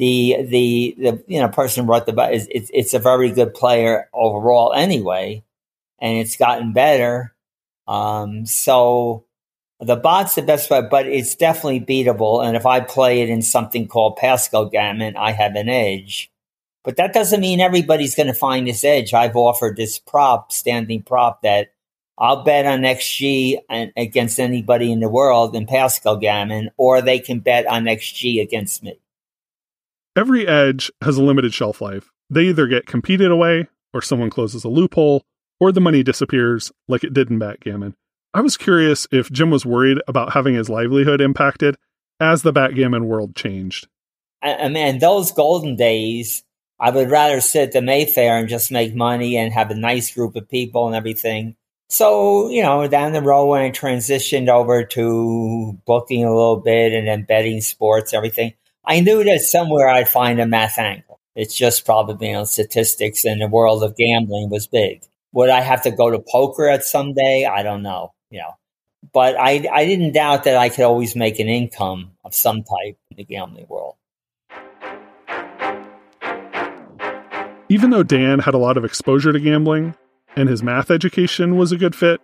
[0.00, 4.72] The, the, the, you know, person wrote the it's, it's a very good player overall
[4.72, 5.44] anyway.
[6.00, 7.34] And it's gotten better.
[7.86, 9.26] Um, so,
[9.80, 12.44] the bot's the best way, but it's definitely beatable.
[12.44, 16.30] And if I play it in something called Pascal Gammon, I have an edge.
[16.82, 19.12] But that doesn't mean everybody's going to find this edge.
[19.12, 21.72] I've offered this prop, standing prop, that
[22.16, 23.58] I'll bet on XG
[23.96, 28.82] against anybody in the world in Pascal Gammon, or they can bet on XG against
[28.82, 28.98] me.
[30.20, 34.64] Every edge has a limited shelf life, they either get competed away, or someone closes
[34.64, 35.22] a loophole,
[35.58, 37.94] or the money disappears like it did in backgammon.
[38.34, 41.78] I was curious if Jim was worried about having his livelihood impacted
[42.20, 43.88] as the backgammon world changed.
[44.42, 46.44] I, mean, those golden days,
[46.78, 50.12] I would rather sit at the Mayfair and just make money and have a nice
[50.12, 51.56] group of people and everything.
[51.88, 56.92] So, you know, down the road when I transitioned over to booking a little bit
[56.92, 58.52] and then betting sports, everything,
[58.84, 61.20] I knew that somewhere I'd find a math angle.
[61.36, 65.02] It's just probably, you know, statistics and the world of gambling was big.
[65.32, 67.44] Would I have to go to poker at some day?
[67.44, 68.54] I don't know, you know.
[69.12, 72.96] But I, I didn't doubt that I could always make an income of some type
[73.10, 73.94] in the gambling world.
[77.68, 79.94] Even though Dan had a lot of exposure to gambling
[80.36, 82.20] and his math education was a good fit,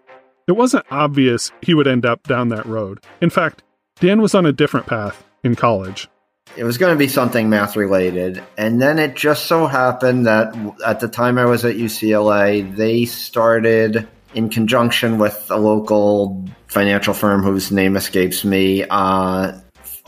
[0.48, 2.98] it wasn't obvious he would end up down that road.
[3.20, 3.62] In fact,
[4.00, 6.08] Dan was on a different path in college.
[6.56, 8.42] It was going to be something math related.
[8.56, 10.54] And then it just so happened that
[10.86, 17.14] at the time I was at UCLA, they started in conjunction with a local financial
[17.14, 19.52] firm whose name escapes me, uh,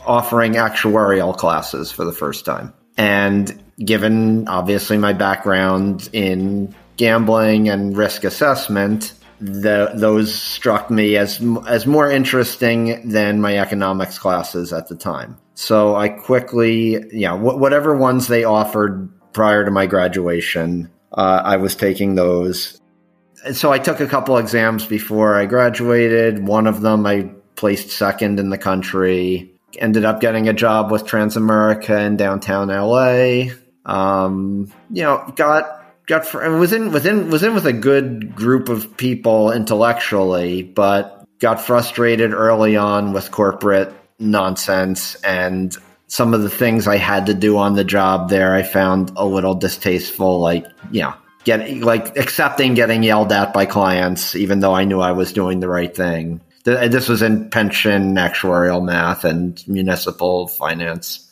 [0.05, 2.73] offering actuarial classes for the first time.
[2.97, 11.41] And given obviously my background in gambling and risk assessment, the, those struck me as
[11.67, 15.37] as more interesting than my economics classes at the time.
[15.55, 21.57] So I quickly, yeah, wh- whatever ones they offered prior to my graduation, uh, I
[21.57, 22.79] was taking those.
[23.45, 26.45] And so I took a couple exams before I graduated.
[26.45, 31.05] One of them I placed second in the country ended up getting a job with
[31.05, 33.53] Transamerica in downtown LA.
[33.85, 35.78] Um, you know, got
[36.09, 41.61] got I was in, within within with a good group of people intellectually, but got
[41.61, 45.73] frustrated early on with corporate nonsense and
[46.07, 49.23] some of the things I had to do on the job there I found a
[49.23, 51.13] little distasteful like, you know,
[51.45, 55.61] get like accepting getting yelled at by clients even though I knew I was doing
[55.61, 61.25] the right thing this was in pension actuarial math and municipal finance.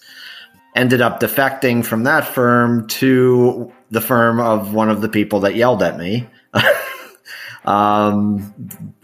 [0.76, 5.56] Ended up defecting from that firm to the firm of one of the people that
[5.56, 6.28] yelled at me.
[7.66, 8.54] um,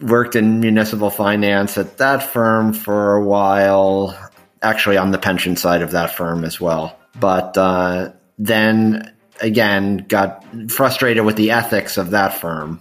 [0.02, 4.18] worked in municipal finance at that firm for a while,
[4.62, 6.98] actually on the pension side of that firm as well.
[7.20, 12.80] But uh, then again, got frustrated with the ethics of that firm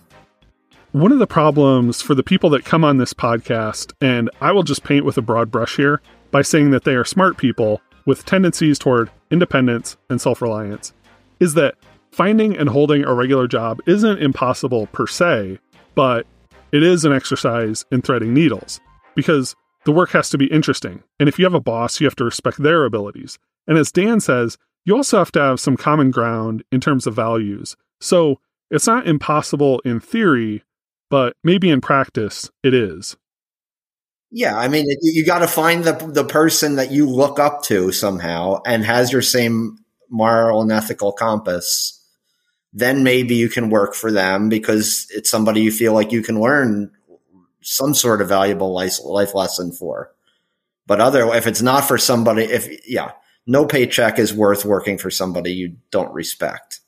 [0.93, 4.62] one of the problems for the people that come on this podcast, and I will
[4.62, 8.27] just paint with a broad brush here by saying that they are smart people with
[8.27, 10.93] tendencies toward independence and self reliance,
[11.41, 11.77] is that
[12.12, 15.59] finding and holding a regular job isn't impossible per se,
[15.94, 16.27] but
[16.70, 18.81] it is an exercise in threading needles
[19.14, 21.03] because the work has to be interesting.
[21.18, 23.38] And if you have a boss, you have to respect their abilities.
[23.66, 27.14] And as Dan says, you also have to have some common ground in terms of
[27.14, 27.77] values.
[28.01, 30.64] So it's not impossible in theory,
[31.11, 33.16] but maybe in practice it is.
[34.35, 37.92] Yeah, I mean, you got to find the the person that you look up to
[37.92, 39.77] somehow and has your same
[40.09, 42.02] moral and ethical compass.
[42.72, 46.40] Then maybe you can work for them because it's somebody you feel like you can
[46.40, 46.90] learn
[47.61, 50.11] some sort of valuable life, life lesson for.
[50.87, 53.12] But other, if it's not for somebody, if yeah,
[53.46, 56.80] no paycheck is worth working for somebody you don't respect.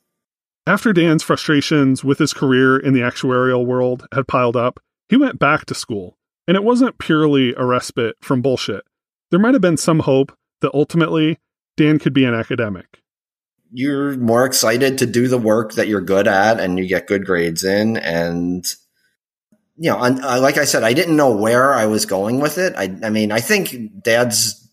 [0.66, 5.38] After Dan's frustrations with his career in the actuarial world had piled up, he went
[5.38, 6.16] back to school.
[6.46, 8.82] And it wasn't purely a respite from bullshit.
[9.30, 11.38] There might have been some hope that ultimately
[11.76, 13.00] Dan could be an academic.
[13.76, 17.26] You're more excited to do the work that you're good at and you get good
[17.26, 17.96] grades in.
[17.96, 18.64] And,
[19.76, 22.74] you know, uh, like I said, I didn't know where I was going with it.
[22.76, 24.64] I, I mean, I think dad's,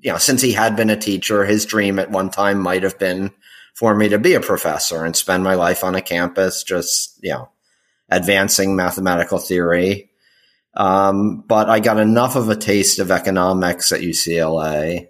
[0.00, 2.98] you know, since he had been a teacher, his dream at one time might have
[2.98, 3.30] been
[3.74, 7.30] for me to be a professor and spend my life on a campus just, you
[7.30, 7.48] know,
[8.08, 10.10] advancing mathematical theory.
[10.74, 15.08] Um, but I got enough of a taste of economics at UCLA.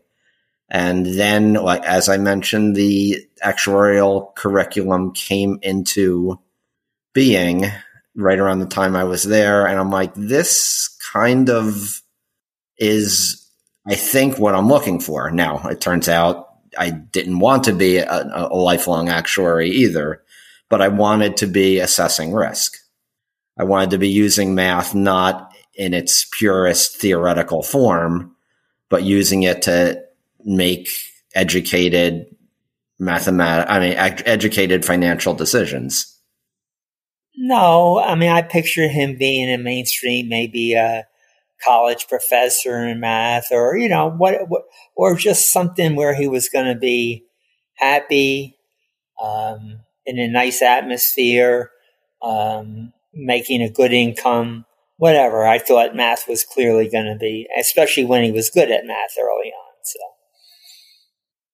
[0.75, 6.41] And then, like, as I mentioned, the actuarial curriculum came into
[7.13, 7.67] being
[8.17, 9.67] right around the time I was there.
[9.67, 12.01] And I'm like, this kind of
[12.79, 13.47] is,
[13.87, 15.31] I think, what I'm looking for.
[15.31, 16.49] Now, it turns out
[16.79, 20.23] I didn't want to be a, a lifelong actuary either,
[20.71, 22.79] but I wanted to be assessing risk.
[23.59, 28.37] I wanted to be using math not in its purest theoretical form,
[28.89, 30.02] but using it to
[30.45, 30.89] make
[31.35, 32.27] educated
[32.99, 33.95] mathematic, I mean,
[34.27, 36.09] educated financial decisions.
[37.37, 41.07] No, I mean, I picture him being a mainstream, maybe a
[41.65, 44.63] college professor in math or, you know, what, what
[44.97, 47.25] or just something where he was going to be
[47.77, 48.57] happy,
[49.23, 51.71] um, in a nice atmosphere,
[52.23, 54.65] um, making a good income,
[54.97, 55.47] whatever.
[55.47, 59.17] I thought math was clearly going to be, especially when he was good at math
[59.19, 59.75] early on.
[59.85, 59.99] So,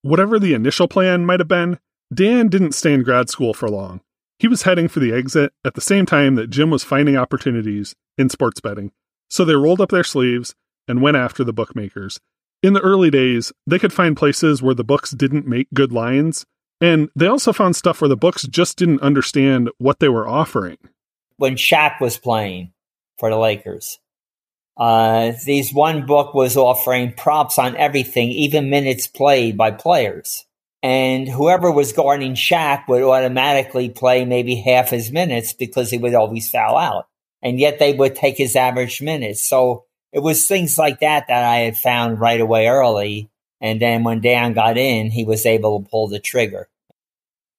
[0.02, 1.78] whatever the initial plan might have been,
[2.12, 4.00] Dan didn't stay in grad school for long.
[4.38, 7.94] He was heading for the exit at the same time that Jim was finding opportunities
[8.16, 8.92] in sports betting.
[9.28, 10.54] So they rolled up their sleeves
[10.86, 12.18] and went after the bookmakers.
[12.62, 16.44] In the early days, they could find places where the books didn't make good lines,
[16.80, 20.78] and they also found stuff where the books just didn't understand what they were offering.
[21.36, 22.72] When Shaq was playing
[23.18, 23.98] for the Lakers,
[24.78, 30.44] uh, these one book was offering props on everything, even minutes played by players.
[30.82, 36.14] And whoever was guarding Shaq would automatically play maybe half his minutes because he would
[36.14, 37.08] always foul out.
[37.42, 39.42] And yet they would take his average minutes.
[39.42, 43.28] So it was things like that that I had found right away early.
[43.60, 46.68] And then when Dan got in, he was able to pull the trigger.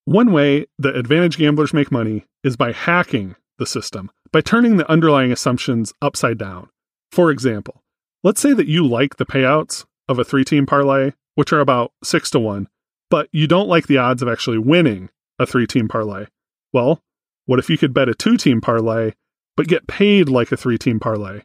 [0.05, 4.89] One way the advantage gamblers make money is by hacking the system, by turning the
[4.89, 6.69] underlying assumptions upside down.
[7.11, 7.83] For example,
[8.23, 11.91] let's say that you like the payouts of a three team parlay, which are about
[12.03, 12.67] six to one,
[13.09, 16.25] but you don't like the odds of actually winning a three team parlay.
[16.73, 17.01] Well,
[17.45, 19.13] what if you could bet a two team parlay,
[19.57, 21.41] but get paid like a three team parlay?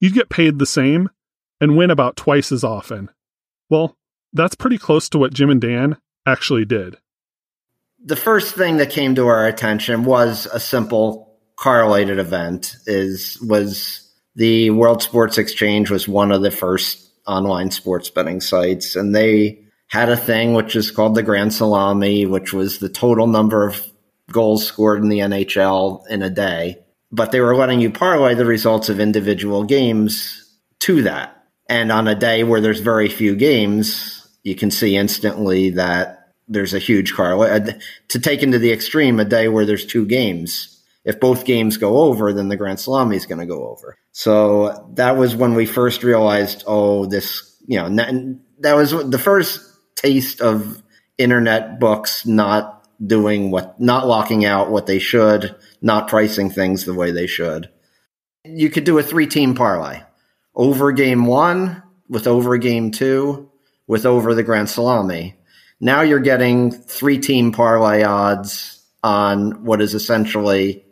[0.00, 1.10] You'd get paid the same
[1.60, 3.10] and win about twice as often.
[3.70, 3.96] Well,
[4.32, 5.96] that's pretty close to what Jim and Dan
[6.26, 6.96] actually did.
[8.04, 14.05] The first thing that came to our attention was a simple correlated event is was
[14.36, 19.58] the World Sports Exchange was one of the first online sports betting sites and they
[19.88, 23.84] had a thing which is called the Grand Salami, which was the total number of
[24.30, 26.78] goals scored in the NHL in a day.
[27.12, 31.44] But they were letting you parlay the results of individual games to that.
[31.68, 36.74] And on a day where there's very few games, you can see instantly that there's
[36.74, 37.68] a huge correlation.
[37.68, 37.78] Uh,
[38.08, 40.75] to take into the extreme, a day where there's two games,
[41.06, 43.96] if both games go over, then the Grand Salami is going to go over.
[44.10, 49.60] So that was when we first realized, oh, this, you know, that was the first
[49.94, 50.82] taste of
[51.16, 56.94] internet books not doing what, not locking out what they should, not pricing things the
[56.94, 57.70] way they should.
[58.44, 60.02] You could do a three team parlay
[60.56, 63.48] over game one with over game two
[63.86, 65.36] with over the Grand Salami.
[65.78, 70.82] Now you're getting three team parlay odds on what is essentially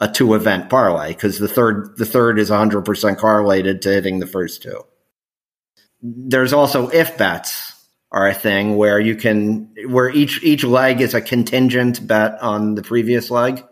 [0.00, 4.26] a two event parlay because the third the third is 100% correlated to hitting the
[4.26, 4.82] first two.
[6.02, 7.74] There's also if bets
[8.10, 12.74] are a thing where you can where each each leg is a contingent bet on
[12.74, 13.64] the previous leg.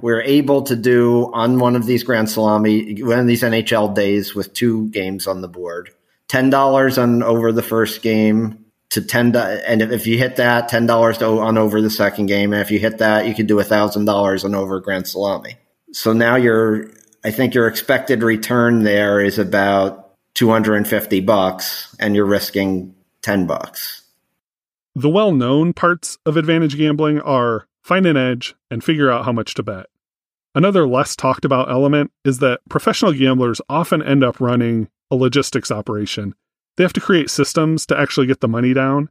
[0.00, 4.34] We're able to do on one of these Grand Salami, one of these NHL days
[4.34, 5.90] with two games on the board,
[6.26, 10.86] ten dollars on over the first game to ten, and if you hit that, ten
[10.86, 13.64] dollars on over the second game, and if you hit that, you could do a
[13.64, 15.58] thousand dollars on over Grand Salami.
[15.94, 16.90] So now you're,
[17.24, 22.26] I think your expected return there is about two hundred and fifty bucks, and you're
[22.26, 24.02] risking 10 bucks.
[24.96, 29.30] The well known parts of advantage gambling are find an edge and figure out how
[29.30, 29.86] much to bet.
[30.52, 35.70] Another less talked about element is that professional gamblers often end up running a logistics
[35.70, 36.34] operation.
[36.76, 39.10] They have to create systems to actually get the money down.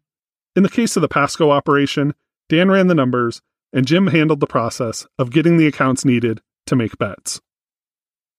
[0.54, 2.14] In the case of the Pasco operation,
[2.50, 6.76] Dan ran the numbers and Jim handled the process of getting the accounts needed to
[6.76, 7.42] make bets.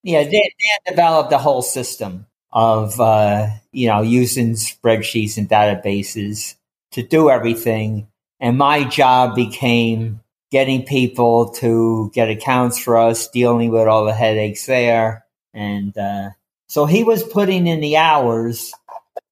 [0.03, 6.57] Yeah, Dan, Dan developed a whole system of uh, you know using spreadsheets and databases
[6.93, 8.09] to do everything.
[8.41, 10.21] And my job became
[10.51, 15.25] getting people to get accounts for us, dealing with all the headaches there.
[15.53, 16.31] And uh,
[16.69, 18.73] so he was putting in the hours,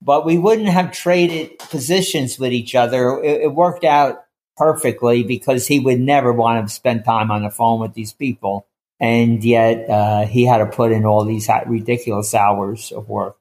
[0.01, 3.23] but we wouldn't have traded positions with each other.
[3.23, 4.25] It, it worked out
[4.57, 8.67] perfectly because he would never want to spend time on the phone with these people
[9.03, 13.37] and yet uh, he had to put in all these ridiculous hours of work.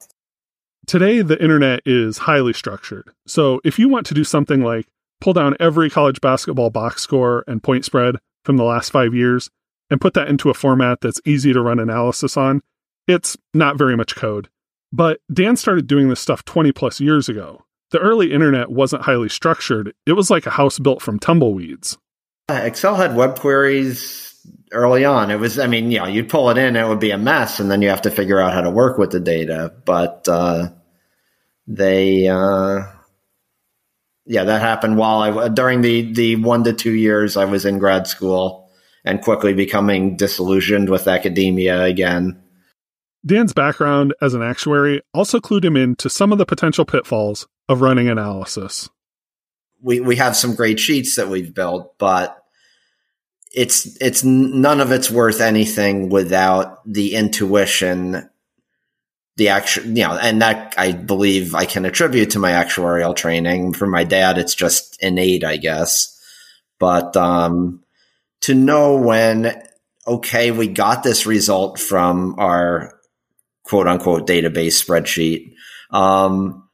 [0.87, 3.07] Today, the internet is highly structured.
[3.27, 4.87] So, if you want to do something like
[5.21, 9.51] pull down every college basketball box score and point spread from the last five years
[9.91, 12.61] and put that into a format that's easy to run analysis on,
[13.07, 14.49] it's not very much code.
[14.91, 17.63] But Dan started doing this stuff 20 plus years ago.
[17.91, 21.99] The early internet wasn't highly structured, it was like a house built from tumbleweeds.
[22.49, 24.30] Excel had web queries
[24.71, 25.31] early on.
[25.31, 27.59] It was, I mean, you know, you'd pull it in, it would be a mess,
[27.59, 29.73] and then you have to figure out how to work with the data.
[29.85, 30.69] But uh,
[31.67, 32.83] they, uh,
[34.25, 37.79] yeah, that happened while I during the the one to two years I was in
[37.79, 38.69] grad school,
[39.03, 42.41] and quickly becoming disillusioned with academia again.
[43.25, 47.81] Dan's background as an actuary also clued him into some of the potential pitfalls of
[47.81, 48.89] running analysis
[49.81, 52.40] we we have some great sheets that we've built, but
[53.53, 58.29] it's it's none of it's worth anything without the intuition
[59.35, 63.73] the actual you know and that i believe i can attribute to my actuarial training.
[63.73, 66.17] For my dad it's just innate i guess.
[66.79, 67.83] But um
[68.41, 69.61] to know when
[70.07, 72.93] okay we got this result from our
[73.63, 75.53] quote unquote database spreadsheet
[75.91, 76.67] um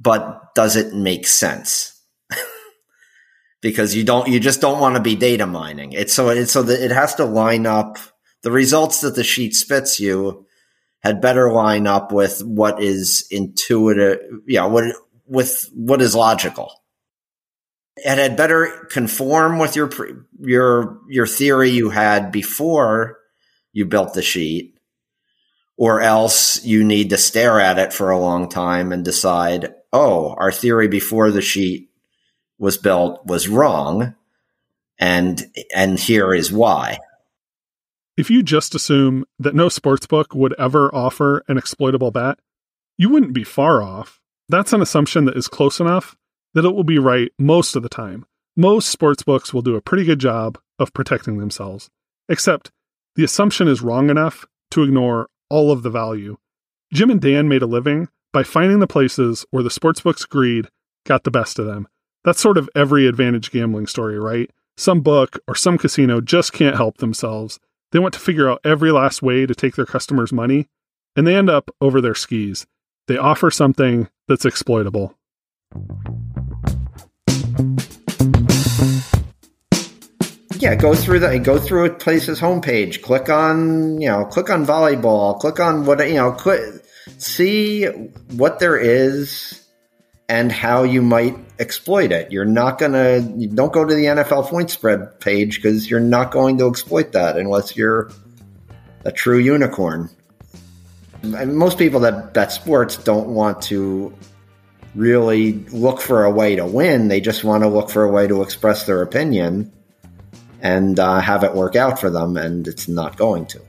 [0.00, 1.91] but does it make sense
[3.62, 5.92] because you don't you just don't want to be data mining.
[5.92, 7.96] It's so it's so that it has to line up
[8.42, 10.46] the results that the sheet spits you
[11.02, 14.84] had better line up with what is intuitive, yeah, what
[15.26, 16.72] with what is logical.
[17.96, 19.90] It had better conform with your
[20.40, 23.18] your your theory you had before
[23.72, 24.74] you built the sheet,
[25.76, 30.34] or else you need to stare at it for a long time and decide, oh,
[30.36, 31.91] our theory before the sheet
[32.62, 34.14] was built was wrong
[34.96, 35.44] and
[35.74, 36.98] and here is why.
[38.16, 42.38] If you just assume that no sportsbook would ever offer an exploitable bet
[42.96, 44.20] you wouldn't be far off.
[44.48, 46.14] That's an assumption that is close enough
[46.54, 48.26] that it will be right most of the time.
[48.56, 51.90] Most sportsbooks will do a pretty good job of protecting themselves
[52.28, 52.70] except
[53.16, 56.36] the assumption is wrong enough to ignore all of the value.
[56.92, 60.68] Jim and dan made a living by finding the places where the sportsbooks greed
[61.04, 61.88] got the best of them
[62.24, 64.50] that's sort of every advantage gambling story, right?
[64.76, 67.58] Some book or some casino just can't help themselves.
[67.90, 70.68] They want to figure out every last way to take their customers' money,
[71.14, 72.66] and they end up over their skis.
[73.06, 75.14] They offer something that's exploitable.
[80.58, 83.02] Yeah, go through the go through a place's homepage.
[83.02, 85.38] Click on you know, click on volleyball.
[85.40, 86.32] Click on what you know.
[86.32, 86.60] Click,
[87.18, 87.86] see
[88.30, 89.61] what there is
[90.32, 92.32] and how you might exploit it.
[92.32, 96.30] You're not going to, don't go to the NFL point spread page because you're not
[96.30, 98.10] going to exploit that unless you're
[99.04, 100.08] a true unicorn.
[101.22, 104.14] And most people that bet sports don't want to
[104.94, 107.08] really look for a way to win.
[107.08, 109.70] They just want to look for a way to express their opinion
[110.62, 113.60] and uh, have it work out for them, and it's not going to.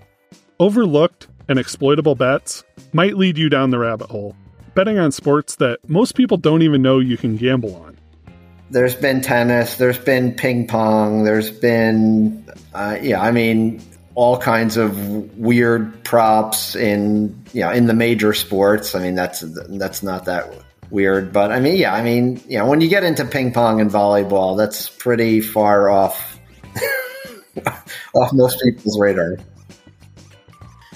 [0.62, 4.34] Overlooked and exploitable bets might lead you down the rabbit hole
[4.76, 7.98] betting on sports that most people don't even know you can gamble on.
[8.70, 13.82] There's been tennis, there's been ping pong, there's been, uh, yeah, I mean,
[14.16, 18.96] all kinds of weird props in, you know, in the major sports.
[18.96, 20.54] I mean, that's that's not that
[20.90, 23.82] weird, but I mean, yeah, I mean, you know, when you get into ping pong
[23.82, 26.40] and volleyball, that's pretty far off
[28.16, 29.38] off most people's radar.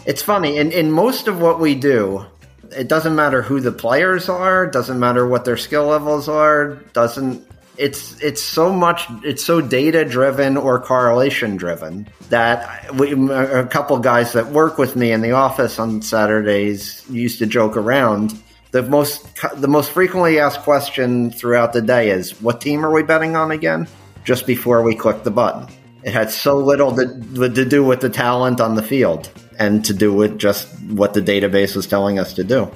[0.05, 2.25] It's funny, in in most of what we do,
[2.71, 7.45] it doesn't matter who the players are, doesn't matter what their skill levels are, doesn't
[7.77, 13.97] it's it's so much it's so data driven or correlation driven that we, a couple
[13.99, 18.33] guys that work with me in the office on Saturdays used to joke around.
[18.71, 23.03] The most the most frequently asked question throughout the day is, "What team are we
[23.03, 23.87] betting on again?"
[24.23, 25.67] Just before we click the button,
[26.03, 29.29] it had so little to, to do with the talent on the field
[29.59, 32.71] and to do with just what the database was telling us to do.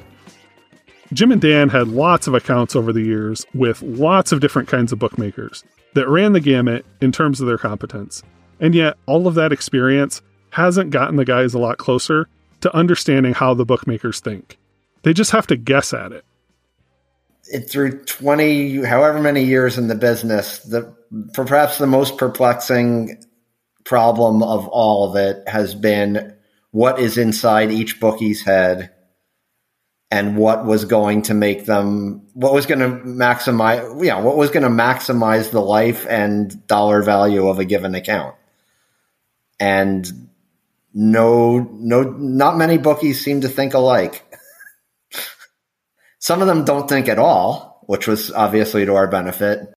[1.13, 4.91] Jim and Dan had lots of accounts over the years with lots of different kinds
[4.91, 5.63] of bookmakers
[5.93, 8.23] that ran the gamut in terms of their competence.
[8.59, 12.29] And yet, all of that experience hasn't gotten the guys a lot closer
[12.61, 14.57] to understanding how the bookmakers think.
[15.03, 16.23] They just have to guess at it.
[17.51, 20.95] It through 20, however many years in the business, the
[21.33, 23.23] perhaps the most perplexing
[23.83, 26.35] problem of all of it has been
[26.71, 28.91] what is inside each bookie's head
[30.09, 34.51] and what was going to make them what was going to maximize yeah what was
[34.51, 38.35] going to maximize the life and dollar value of a given account.
[39.59, 40.29] And
[40.93, 44.25] no no not many bookies seem to think alike
[46.21, 49.73] some of them don't think at all which was obviously to our benefit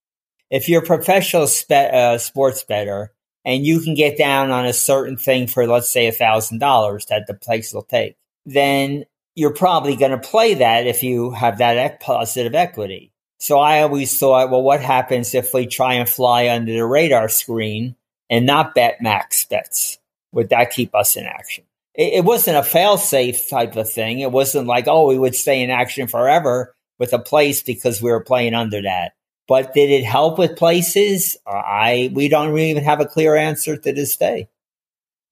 [0.51, 3.13] if you're a professional spe- uh, sports bettor
[3.45, 7.07] and you can get down on a certain thing for let's say a thousand dollars
[7.07, 8.17] that the place will take,
[8.47, 13.13] then you're probably going to play that if you have that positive equity.
[13.39, 17.29] So I always thought, well, what happens if we try and fly under the radar
[17.29, 17.97] screen
[18.31, 19.99] and not bet max bets?
[20.33, 21.65] Would that keep us in action?
[21.95, 24.21] It, it wasn't a fail safe type of thing.
[24.21, 28.11] It wasn't like, oh, we would stay in action forever with a place because we
[28.11, 29.13] were playing under that.
[29.47, 31.37] But did it help with places?
[31.47, 34.49] Uh, I we don't really even have a clear answer to this day.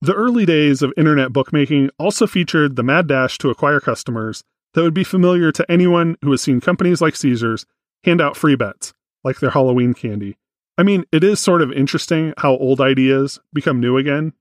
[0.02, 4.42] The early days of internet bookmaking also featured the mad dash to acquire customers
[4.74, 7.66] that would be familiar to anyone who has seen companies like Caesars
[8.04, 8.92] hand out free bets,
[9.22, 10.36] like their Halloween candy.
[10.76, 14.32] I mean, it is sort of interesting how old ideas become new again.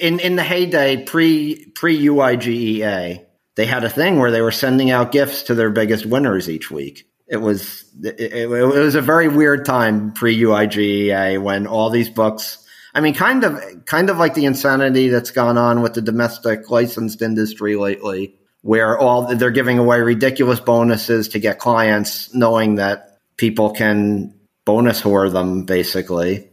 [0.00, 3.24] In in the heyday pre pre UIGEA,
[3.56, 6.70] they had a thing where they were sending out gifts to their biggest winners each
[6.70, 7.06] week.
[7.28, 12.08] It was it, it, it was a very weird time pre UIGEA when all these
[12.08, 12.66] books.
[12.94, 16.70] I mean, kind of kind of like the insanity that's gone on with the domestic
[16.70, 23.18] licensed industry lately, where all they're giving away ridiculous bonuses to get clients, knowing that
[23.36, 24.34] people can
[24.64, 25.66] bonus whore them.
[25.66, 26.49] Basically,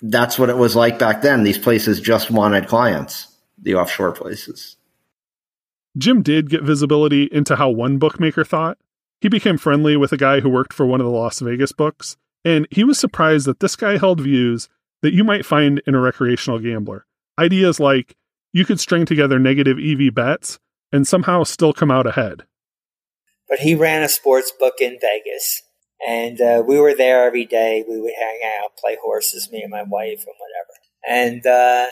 [0.00, 1.42] that's what it was like back then.
[1.42, 4.76] These places just wanted clients, the offshore places.
[5.96, 8.78] Jim did get visibility into how one bookmaker thought.
[9.20, 12.16] He became friendly with a guy who worked for one of the Las Vegas books,
[12.44, 14.68] and he was surprised that this guy held views
[15.02, 17.04] that you might find in a recreational gambler.
[17.38, 18.16] Ideas like
[18.52, 20.58] you could string together negative EV bets
[20.92, 22.44] and somehow still come out ahead.
[23.48, 25.62] But he ran a sports book in Vegas,
[26.06, 27.84] and uh, we were there every day.
[27.88, 30.72] We would hang out, play horses, me and my wife, and whatever.
[31.08, 31.86] And uh,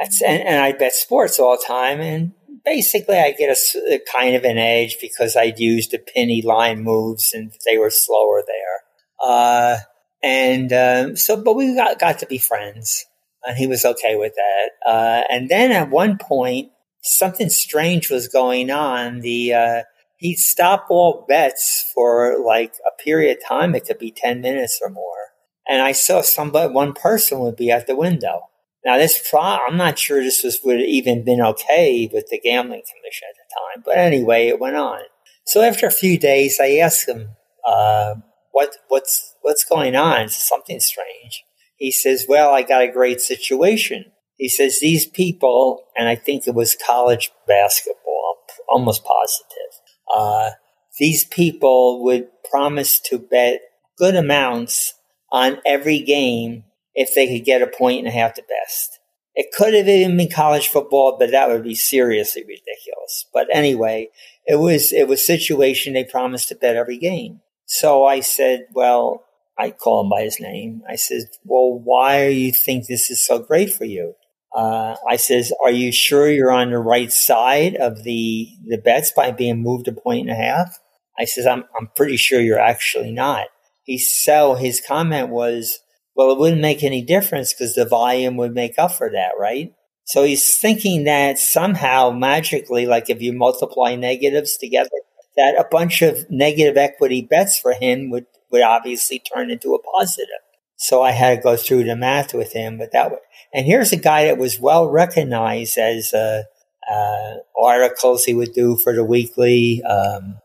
[0.00, 2.32] and, and I bet sports all the time, and
[2.64, 6.82] basically I get a, a, kind of an edge because I'd used the penny line
[6.82, 9.28] moves and they were slower there.
[9.28, 9.76] Uh,
[10.22, 13.04] and um, so, but we got, got to be friends,
[13.44, 14.90] and he was okay with that.
[14.90, 16.70] Uh, and then at one point,
[17.02, 19.20] something strange was going on.
[19.20, 19.82] The uh,
[20.24, 23.74] he'd stop all bets for like a period of time.
[23.74, 25.32] It could be ten minutes or more.
[25.68, 28.48] And I saw somebody, one person would be at the window
[28.84, 32.38] now, this trial, I'm not sure this was would have even been okay with the
[32.38, 35.00] gambling commission at the time, but anyway, it went on.
[35.46, 37.30] So after a few days, I asked him,
[37.66, 38.16] uh,
[38.52, 40.28] "What what's what's going on?
[40.28, 41.44] Something strange."
[41.78, 46.46] He says, "Well, I got a great situation." He says these people, and I think
[46.46, 49.73] it was college basketball, I'm almost positive.
[50.14, 50.50] Uh,
[50.98, 53.60] these people would promise to bet
[53.98, 54.94] good amounts
[55.32, 59.00] on every game if they could get a point and a half to best.
[59.34, 63.26] It could have even been college football, but that would be seriously ridiculous.
[63.32, 64.10] But anyway,
[64.46, 67.40] it was it was situation they promised to bet every game.
[67.66, 69.24] So I said, well,
[69.58, 70.82] I call him by his name.
[70.88, 74.14] I said, well, why do you think this is so great for you?
[74.54, 79.10] Uh, I says, are you sure you're on the right side of the the bets
[79.10, 80.78] by being moved a point and a half?
[81.18, 83.48] I says, I'm I'm pretty sure you're actually not.
[83.84, 85.80] He so his comment was,
[86.14, 89.74] well, it wouldn't make any difference because the volume would make up for that, right?
[90.04, 94.90] So he's thinking that somehow magically, like if you multiply negatives together,
[95.36, 99.82] that a bunch of negative equity bets for him would, would obviously turn into a
[99.82, 100.28] positive.
[100.76, 103.20] So I had to go through the math with him, but that would,
[103.52, 106.42] and here's a guy that was well recognized as, uh,
[106.90, 110.38] uh, articles he would do for the weekly, um,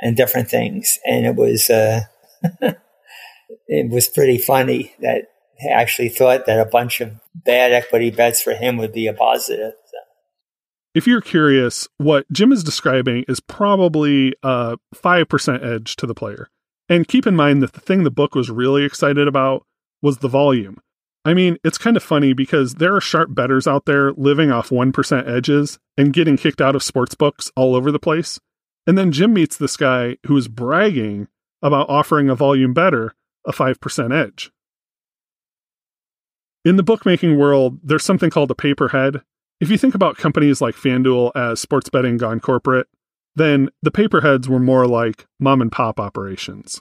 [0.00, 0.98] and different things.
[1.04, 2.00] And it was, uh,
[3.68, 8.40] it was pretty funny that he actually thought that a bunch of bad equity bets
[8.40, 9.74] for him would be a positive.
[10.94, 16.48] If you're curious, what Jim is describing is probably a 5% edge to the player.
[16.88, 19.66] And keep in mind that the thing the book was really excited about
[20.00, 20.78] was the volume.
[21.24, 24.70] I mean, it's kind of funny because there are sharp bettors out there living off
[24.70, 28.38] 1% edges and getting kicked out of sports books all over the place.
[28.86, 31.28] And then Jim meets this guy who is bragging
[31.60, 33.14] about offering a volume bettor
[33.46, 34.50] a 5% edge.
[36.64, 39.22] In the bookmaking world, there's something called a pay-per-head.
[39.60, 42.86] If you think about companies like FanDuel as sports betting gone corporate,
[43.38, 46.80] then the pay-per-heads were more like mom and pop operations.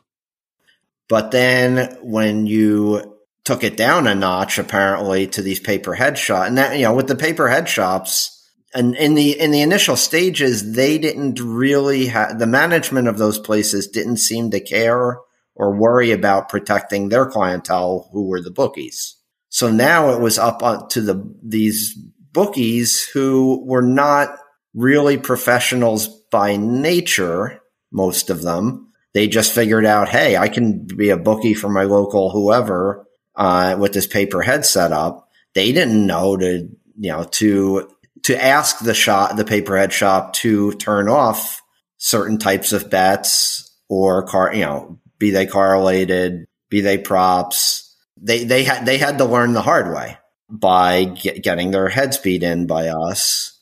[1.09, 6.57] But then when you took it down a notch, apparently, to these pay-per-head shops, and
[6.57, 8.33] that, you know, with the pay-per-head shops,
[8.73, 13.39] and in the in the initial stages, they didn't really have the management of those
[13.39, 15.17] places didn't seem to care
[15.55, 19.15] or worry about protecting their clientele who were the bookies.
[19.49, 21.97] So now it was up to the these
[22.33, 24.37] bookies who were not
[24.73, 27.61] really professionals by nature,
[27.91, 28.91] most of them.
[29.13, 33.75] They just figured out, hey, I can be a bookie for my local whoever uh,
[33.79, 35.29] with this pay-per-head set up.
[35.53, 36.69] They didn't know to
[36.99, 37.89] you know to
[38.23, 41.61] to ask the shop the pay-per-head shop to turn off
[41.97, 47.95] certain types of bets or car you know be they correlated, be they props.
[48.17, 50.17] They they had they had to learn the hard way
[50.49, 53.56] by get, getting their heads beat in by us.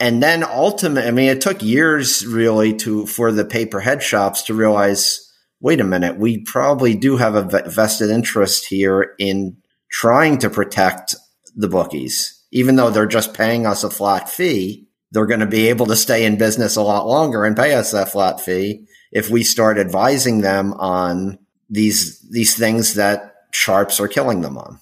[0.00, 4.54] And then ultimately, I mean, it took years really to for the pay-per-head shops to
[4.54, 5.30] realize,
[5.60, 9.58] wait a minute, we probably do have a vested interest here in
[9.90, 11.14] trying to protect
[11.54, 14.88] the bookies, even though they're just paying us a flat fee.
[15.12, 17.90] They're going to be able to stay in business a lot longer and pay us
[17.90, 21.38] that flat fee if we start advising them on
[21.68, 24.78] these these things that sharps are killing them on.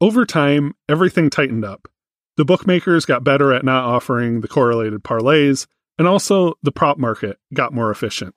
[0.00, 1.88] Over time, everything tightened up.
[2.38, 5.66] The bookmakers got better at not offering the correlated parlays,
[5.98, 8.34] and also the prop market got more efficient.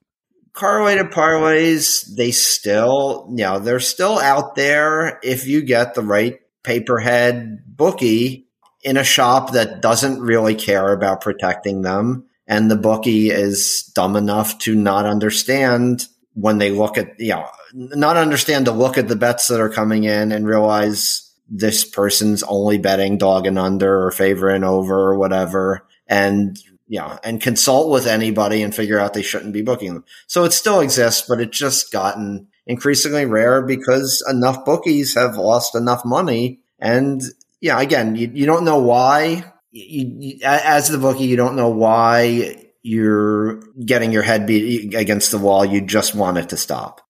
[0.54, 6.40] Correlated parlays, they still, you know, they're still out there if you get the right
[6.64, 8.48] pay-per-head bookie
[8.84, 12.26] in a shop that doesn't really care about protecting them.
[12.48, 17.48] And the bookie is dumb enough to not understand when they look at, you know,
[17.74, 22.44] not understand to look at the bets that are coming in and realize this person's
[22.44, 25.86] only betting dog and under or favor and over or whatever.
[26.08, 30.06] And yeah, and consult with anybody and figure out they shouldn't be booking them.
[30.28, 35.76] So it still exists, but it's just gotten increasingly rare because enough bookies have lost
[35.76, 36.62] enough money.
[36.80, 37.22] And
[37.60, 39.44] yeah, again, you, you don't know why.
[39.72, 45.32] You, you, as the bookie, you don't know why you're getting your head beat against
[45.32, 45.64] the wall.
[45.66, 47.02] You just want it to stop.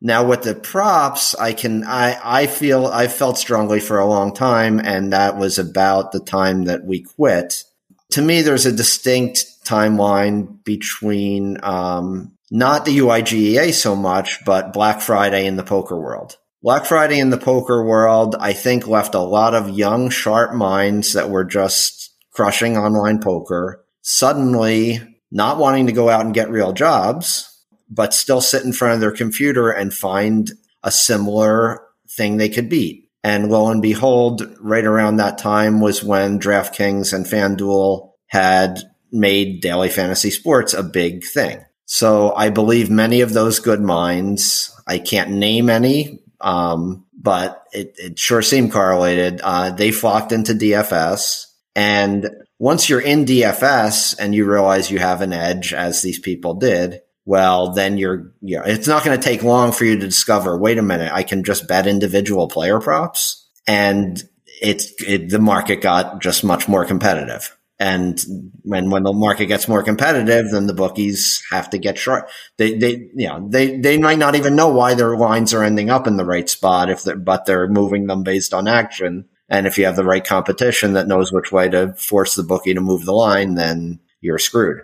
[0.00, 4.34] Now with the props, I can, I, I feel, I felt strongly for a long
[4.34, 4.80] time.
[4.80, 7.64] And that was about the time that we quit.
[8.12, 15.00] To me, there's a distinct timeline between, um, not the UIGEA so much, but Black
[15.00, 16.36] Friday in the poker world.
[16.62, 21.12] Black Friday in the poker world, I think left a lot of young, sharp minds
[21.12, 26.72] that were just crushing online poker suddenly not wanting to go out and get real
[26.72, 27.49] jobs,
[27.90, 30.50] but still sit in front of their computer and find
[30.82, 33.08] a similar thing they could beat.
[33.22, 38.80] And lo and behold, right around that time was when DraftKings and FanDuel had
[39.12, 41.62] made daily fantasy sports a big thing.
[41.84, 47.94] So I believe many of those good minds, I can't name any um, but it,
[47.98, 49.40] it sure seemed correlated.
[49.42, 51.46] Uh, they flocked into DFS.
[51.76, 56.54] And once you're in DFS and you realize you have an edge, as these people
[56.54, 60.06] did, well, then you're, you know, it's not going to take long for you to
[60.06, 63.48] discover, wait a minute, I can just bet individual player props.
[63.66, 64.22] And
[64.62, 67.56] it's, it, the market got just much more competitive.
[67.78, 68.22] And
[68.62, 72.28] when, when the market gets more competitive, then the bookies have to get short.
[72.58, 75.88] They, they, you know, they, they might not even know why their lines are ending
[75.88, 79.30] up in the right spot if they're, but they're moving them based on action.
[79.48, 82.74] And if you have the right competition that knows which way to force the bookie
[82.74, 84.82] to move the line, then you're screwed.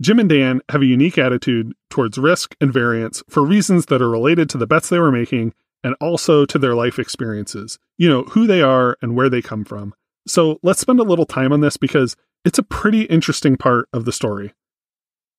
[0.00, 4.08] Jim and Dan have a unique attitude towards risk and variance for reasons that are
[4.08, 7.78] related to the bets they were making and also to their life experiences.
[7.96, 9.94] You know, who they are and where they come from.
[10.26, 14.04] So let's spend a little time on this because it's a pretty interesting part of
[14.04, 14.54] the story.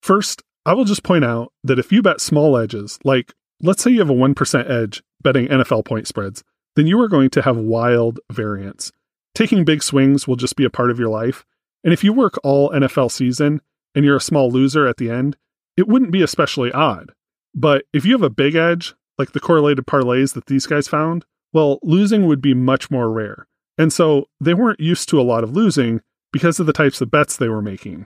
[0.01, 3.91] First, I will just point out that if you bet small edges, like let's say
[3.91, 6.43] you have a 1% edge betting NFL point spreads,
[6.76, 8.91] then you are going to have wild variance.
[9.36, 11.45] Taking big swings will just be a part of your life.
[11.84, 13.62] And if you work all NFL season
[13.96, 15.38] and you're a small loser at the end,
[15.78, 17.12] it wouldn't be especially odd.
[17.54, 21.26] But if you have a big edge, like the correlated parlays that these guys found,
[21.54, 23.48] well, losing would be much more rare.
[23.78, 27.10] And so they weren't used to a lot of losing because of the types of
[27.10, 28.06] bets they were making.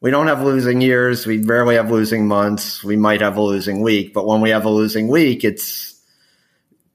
[0.00, 1.26] We don't have losing years.
[1.26, 2.84] We rarely have losing months.
[2.84, 6.00] We might have a losing week, but when we have a losing week, it's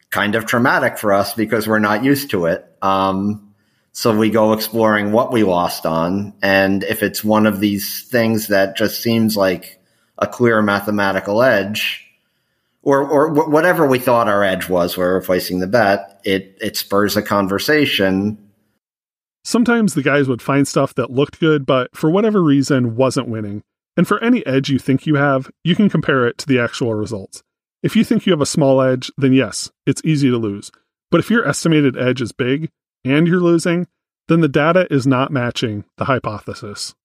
[0.10, 2.66] kind of traumatic for us because we're not used to it.
[2.82, 3.43] Um,
[3.94, 6.34] so we go exploring what we lost on.
[6.42, 9.80] And if it's one of these things that just seems like
[10.18, 12.00] a clear mathematical edge,
[12.82, 16.20] or or whatever we thought our edge was, where we're replacing the bet.
[16.26, 18.38] It it spurs a conversation.
[19.46, 23.62] Sometimes the guys would find stuff that looked good, but for whatever reason wasn't winning.
[23.96, 26.94] And for any edge you think you have, you can compare it to the actual
[26.96, 27.44] results.
[27.84, 30.72] If you think you have a small edge, then yes, it's easy to lose.
[31.12, 32.70] But if your estimated edge is big
[33.04, 33.88] and you're losing,
[34.28, 36.96] then the data is not matching the hypothesis.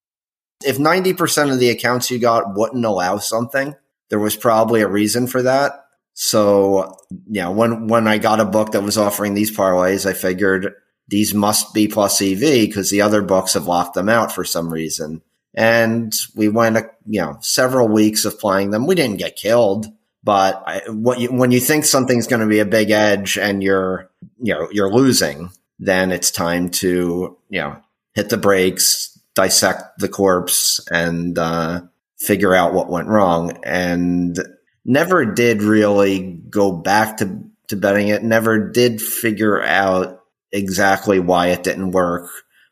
[0.65, 3.75] If 90% of the accounts you got wouldn't allow something,
[4.11, 5.85] there was probably a reason for that.
[6.15, 6.97] So,
[7.29, 10.75] yeah, when, when I got a book that was offering these parlays, I figured
[11.07, 14.73] these must be plus EV because the other books have locked them out for some
[14.73, 15.23] reason.
[15.55, 16.77] And we went,
[17.07, 18.87] you know, several weeks of playing them.
[18.87, 19.87] We didn't get killed,
[20.23, 20.83] but I,
[21.19, 24.69] you, when you think something's going to be a big edge and you're, you know,
[24.71, 27.81] you're losing, then it's time to, you know,
[28.15, 31.83] hit the brakes, dissect the corpse and, uh,
[32.19, 34.39] figure out what went wrong and
[34.85, 36.21] never did really
[36.51, 42.29] go back to, to betting it, never did figure out exactly why it didn't work,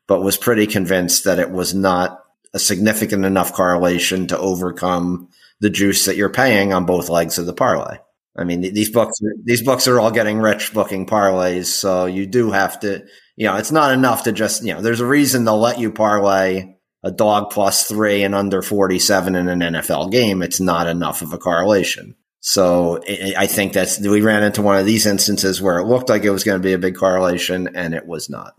[0.07, 5.29] but was pretty convinced that it was not a significant enough correlation to overcome
[5.61, 7.99] the juice that you're paying on both legs of the parlay.
[8.39, 11.66] I mean, these books, these books are all getting rich booking parlays.
[11.66, 13.05] So you do have to,
[13.37, 15.91] you know, it's not enough to just, you know, there's a reason they'll let you
[15.91, 21.22] parlay a dog plus three and under 47 in an NFL game, it's not enough
[21.22, 22.16] of a correlation.
[22.41, 23.01] So
[23.37, 26.30] I think that's we ran into one of these instances where it looked like it
[26.30, 28.55] was going to be a big correlation and it was not.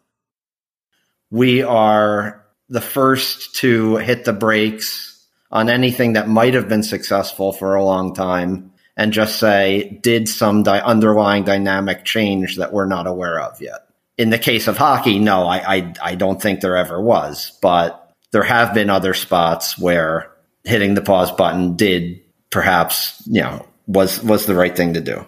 [1.29, 7.51] We are the first to hit the brakes on anything that might have been successful
[7.51, 12.87] for a long time and just say, did some di- underlying dynamic change that we're
[12.87, 13.87] not aware of yet?
[14.17, 18.11] In the case of hockey, no, I, I, I don't think there ever was, but
[18.31, 20.31] there have been other spots where
[20.63, 22.19] hitting the pause button did
[22.49, 25.25] perhaps, you know, was was the right thing to do.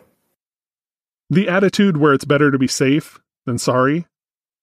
[1.30, 4.07] The attitude where it's better to be safe than sorry,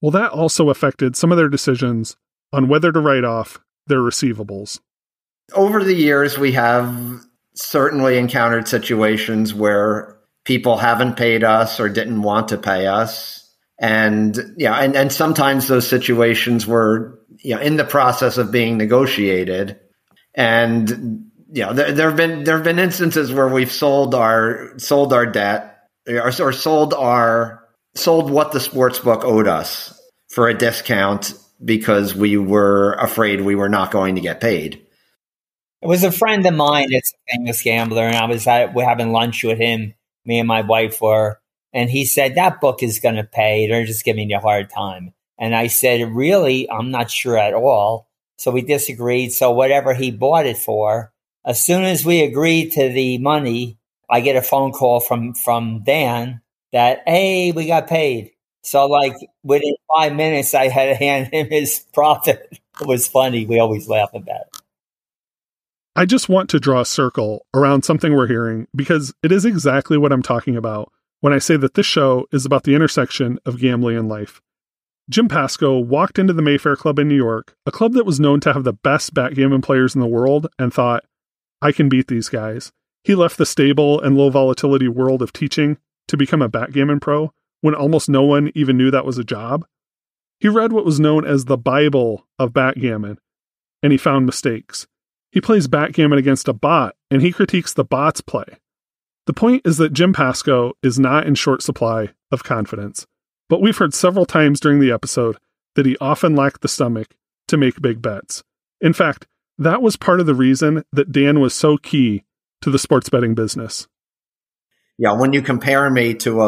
[0.02, 2.16] well, that also affected some of their decisions
[2.52, 4.80] on whether to write off their receivables.
[5.54, 7.24] Over the years, we have
[7.56, 13.42] certainly encountered situations where people haven't paid us or didn't want to pay us.
[13.78, 18.78] And yeah, and, and sometimes those situations were you know, in the process of being
[18.78, 19.78] negotiated.
[20.34, 21.26] And
[21.64, 25.26] know, there, there have been there have been instances where we've sold our sold our
[25.26, 29.98] debt or, or sold our sold what the sports book owed us
[30.28, 31.34] for a discount
[31.64, 34.85] because we were afraid we were not going to get paid.
[35.82, 38.88] It was a friend of mine that's a famous gambler, and I was at, we're
[38.88, 39.94] having lunch with him.
[40.24, 41.40] Me and my wife were,
[41.72, 43.68] and he said that book is going to pay.
[43.68, 45.12] They're just giving you a hard time.
[45.38, 48.08] And I said, really, I'm not sure at all.
[48.38, 49.32] So we disagreed.
[49.32, 51.12] So whatever he bought it for,
[51.44, 53.78] as soon as we agreed to the money,
[54.10, 56.40] I get a phone call from from Dan
[56.72, 58.32] that hey, we got paid.
[58.62, 62.58] So like within five minutes, I had to hand him his profit.
[62.80, 63.46] It was funny.
[63.46, 64.55] We always laugh about it.
[65.98, 69.96] I just want to draw a circle around something we're hearing because it is exactly
[69.96, 70.92] what I'm talking about
[71.22, 74.42] when I say that this show is about the intersection of gambling and life.
[75.08, 78.40] Jim Pasco walked into the Mayfair Club in New York, a club that was known
[78.40, 81.02] to have the best backgammon players in the world, and thought,
[81.62, 82.72] I can beat these guys.
[83.02, 85.78] He left the stable and low volatility world of teaching
[86.08, 87.32] to become a backgammon pro
[87.62, 89.64] when almost no one even knew that was a job.
[90.40, 93.18] He read what was known as the Bible of backgammon,
[93.82, 94.86] and he found mistakes.
[95.36, 98.46] He plays backgammon against a bot, and he critiques the bot's play.
[99.26, 103.06] The point is that Jim Pasco is not in short supply of confidence.
[103.50, 105.36] But we've heard several times during the episode
[105.74, 107.14] that he often lacked the stomach
[107.48, 108.44] to make big bets.
[108.80, 109.26] In fact,
[109.58, 112.24] that was part of the reason that Dan was so key
[112.62, 113.86] to the sports betting business.
[114.96, 116.40] Yeah, when you compare me to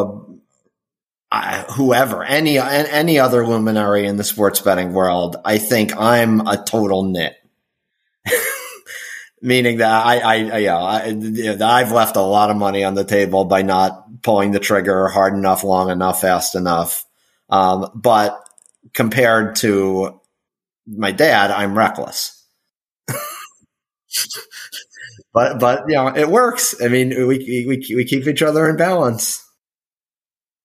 [1.30, 6.56] a whoever, any any other luminary in the sports betting world, I think I'm a
[6.56, 7.36] total nit.
[9.40, 13.44] Meaning that I, I, yeah, I, I've left a lot of money on the table
[13.44, 17.04] by not pulling the trigger hard enough, long enough, fast enough.
[17.48, 18.38] Um, but
[18.94, 20.20] compared to
[20.86, 22.34] my dad, I'm reckless.
[25.32, 26.74] but but you know it works.
[26.82, 29.44] I mean, we we we keep each other in balance.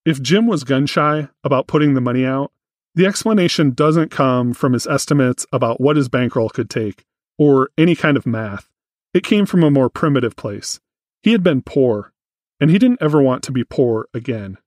[0.06, 2.52] If Jim was gun shy about putting the money out,
[2.96, 7.06] the explanation doesn't come from his estimates about what his bankroll could take
[7.38, 8.70] or any kind of math.
[9.14, 10.80] It came from a more primitive place.
[11.22, 12.14] He had been poor
[12.60, 14.58] and he didn't ever want to be poor again.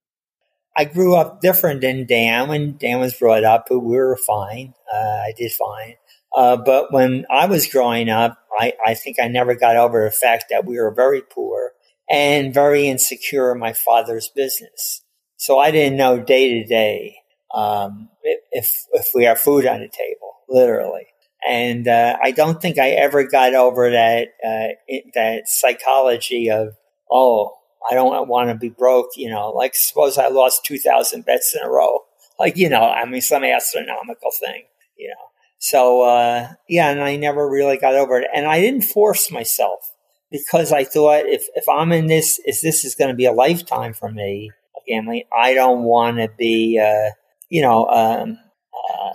[0.77, 2.49] I grew up different than Dan.
[2.49, 4.75] When Dan was brought up, we were fine.
[4.93, 5.95] Uh, I did fine.
[6.37, 10.11] Uh, but when I was growing up, I, I think I never got over the
[10.11, 11.73] fact that we were very poor
[12.11, 15.03] and very insecure in my father's business.
[15.39, 17.17] So I didn't know day to day
[17.55, 18.11] um,
[18.53, 21.07] if if we have food on the table, literally.
[21.49, 26.77] And uh, I don't think I ever got over that uh, that psychology of
[27.11, 27.53] oh
[27.89, 31.67] I don't want to be broke, you know, like suppose I lost 2000 bets in
[31.67, 32.01] a row.
[32.39, 34.65] Like, you know, I mean, some astronomical thing,
[34.99, 35.25] you know.
[35.59, 38.29] So, uh, yeah, and I never really got over it.
[38.35, 39.91] And I didn't force myself
[40.31, 43.33] because I thought if, if I'm in this, if this is going to be a
[43.33, 44.51] lifetime for me,
[44.87, 47.11] gambling, I don't want to be, uh,
[47.49, 48.39] you know, um,
[48.75, 49.13] uh,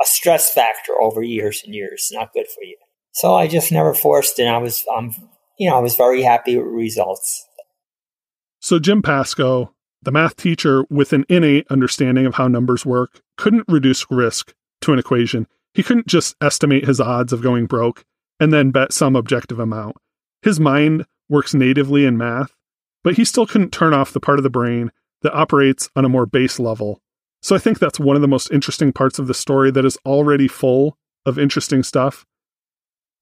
[0.00, 2.10] a stress factor over years and years.
[2.12, 2.76] Not good for you.
[3.12, 5.14] So I just never forced and I was, I'm,
[5.58, 7.46] you know, I was very happy with results.
[8.60, 9.72] So Jim Pasco,
[10.02, 14.92] the math teacher with an innate understanding of how numbers work, couldn't reduce risk to
[14.92, 15.46] an equation.
[15.72, 18.04] He couldn't just estimate his odds of going broke
[18.38, 19.96] and then bet some objective amount.
[20.42, 22.54] His mind works natively in math,
[23.02, 26.08] but he still couldn't turn off the part of the brain that operates on a
[26.08, 27.00] more base level.
[27.42, 29.98] So I think that's one of the most interesting parts of the story that is
[30.04, 32.26] already full of interesting stuff.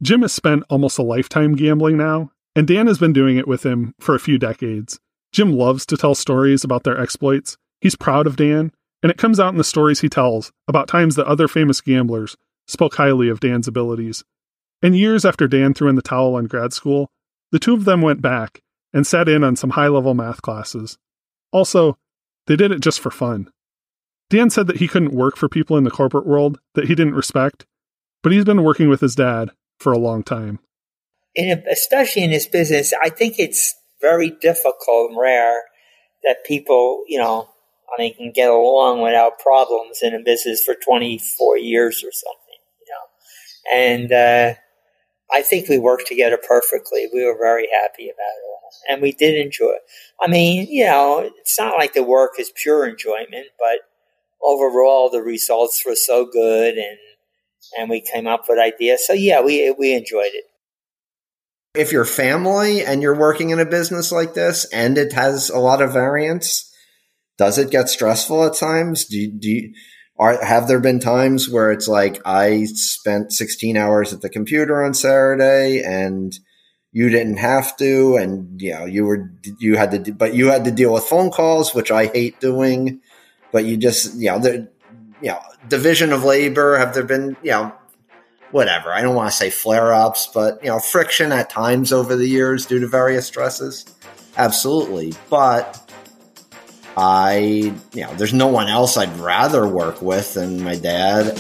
[0.03, 3.65] Jim has spent almost a lifetime gambling now, and Dan has been doing it with
[3.65, 5.01] him for a few decades.
[5.33, 7.57] Jim loves to tell stories about their exploits.
[7.81, 11.17] He's proud of Dan, and it comes out in the stories he tells about times
[11.17, 12.37] that other famous gamblers
[12.67, 14.25] spoke highly of Dan's abilities.
[14.83, 17.11] And years after Dan threw in the towel on grad school,
[17.51, 18.63] the two of them went back
[18.93, 20.99] and sat in on some high level math classes.
[21.53, 21.99] Also,
[22.47, 23.51] they did it just for fun.
[24.35, 27.15] Dan said that he couldn't work for people in the corporate world that he didn't
[27.15, 27.67] respect,
[28.21, 30.59] but he's been working with his dad for a long time.
[31.37, 35.63] In, especially in this business, I think it's very difficult and rare
[36.25, 37.49] that people, you know,
[37.97, 42.59] I mean, can get along without problems in a business for 24 years or something,
[42.81, 43.95] you know.
[43.95, 44.59] And uh,
[45.33, 47.07] I think we worked together perfectly.
[47.15, 48.71] We were very happy about it all.
[48.91, 49.83] And we did enjoy it.
[50.21, 53.79] I mean, you know, it's not like the work is pure enjoyment, but
[54.45, 56.99] overall the results were so good and
[57.79, 59.07] and we came up with ideas.
[59.07, 60.45] So yeah, we we enjoyed it.
[61.75, 65.59] If you're family and you're working in a business like this and it has a
[65.59, 66.73] lot of variance,
[67.37, 69.07] does it get stressful at times?
[69.07, 69.75] Do do you,
[70.19, 74.85] are have there been times where it's like I spent 16 hours at the computer
[74.85, 76.33] on Saturday and
[76.93, 80.65] you didn't have to and you know you were you had to but you had
[80.65, 83.01] to deal with phone calls which I hate doing
[83.55, 84.69] but you just you know the
[85.23, 85.39] you know
[85.69, 87.73] division of labor have there been you know
[88.51, 92.17] whatever I don't want to say flare ups but you know friction at times over
[92.17, 93.87] the years due to various stresses
[94.37, 95.81] absolutely but
[96.97, 101.37] I, you know, there's no one else I'd rather work with than my dad.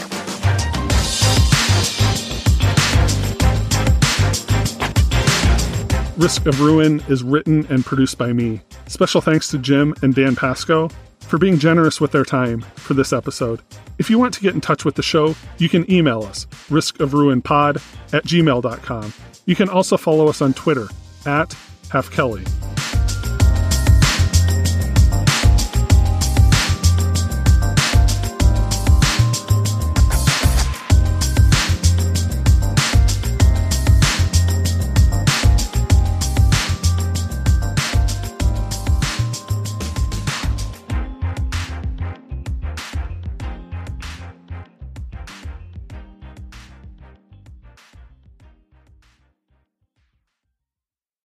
[6.18, 8.62] Risk of Ruin is written and produced by me.
[8.88, 10.90] Special thanks to Jim and Dan Pasco
[11.27, 13.61] for being generous with their time for this episode.
[13.99, 17.77] If you want to get in touch with the show, you can email us, riskofruinpod
[18.12, 19.12] at gmail.com.
[19.47, 20.89] You can also follow us on Twitter
[21.27, 21.51] at
[21.89, 22.84] halfkelly.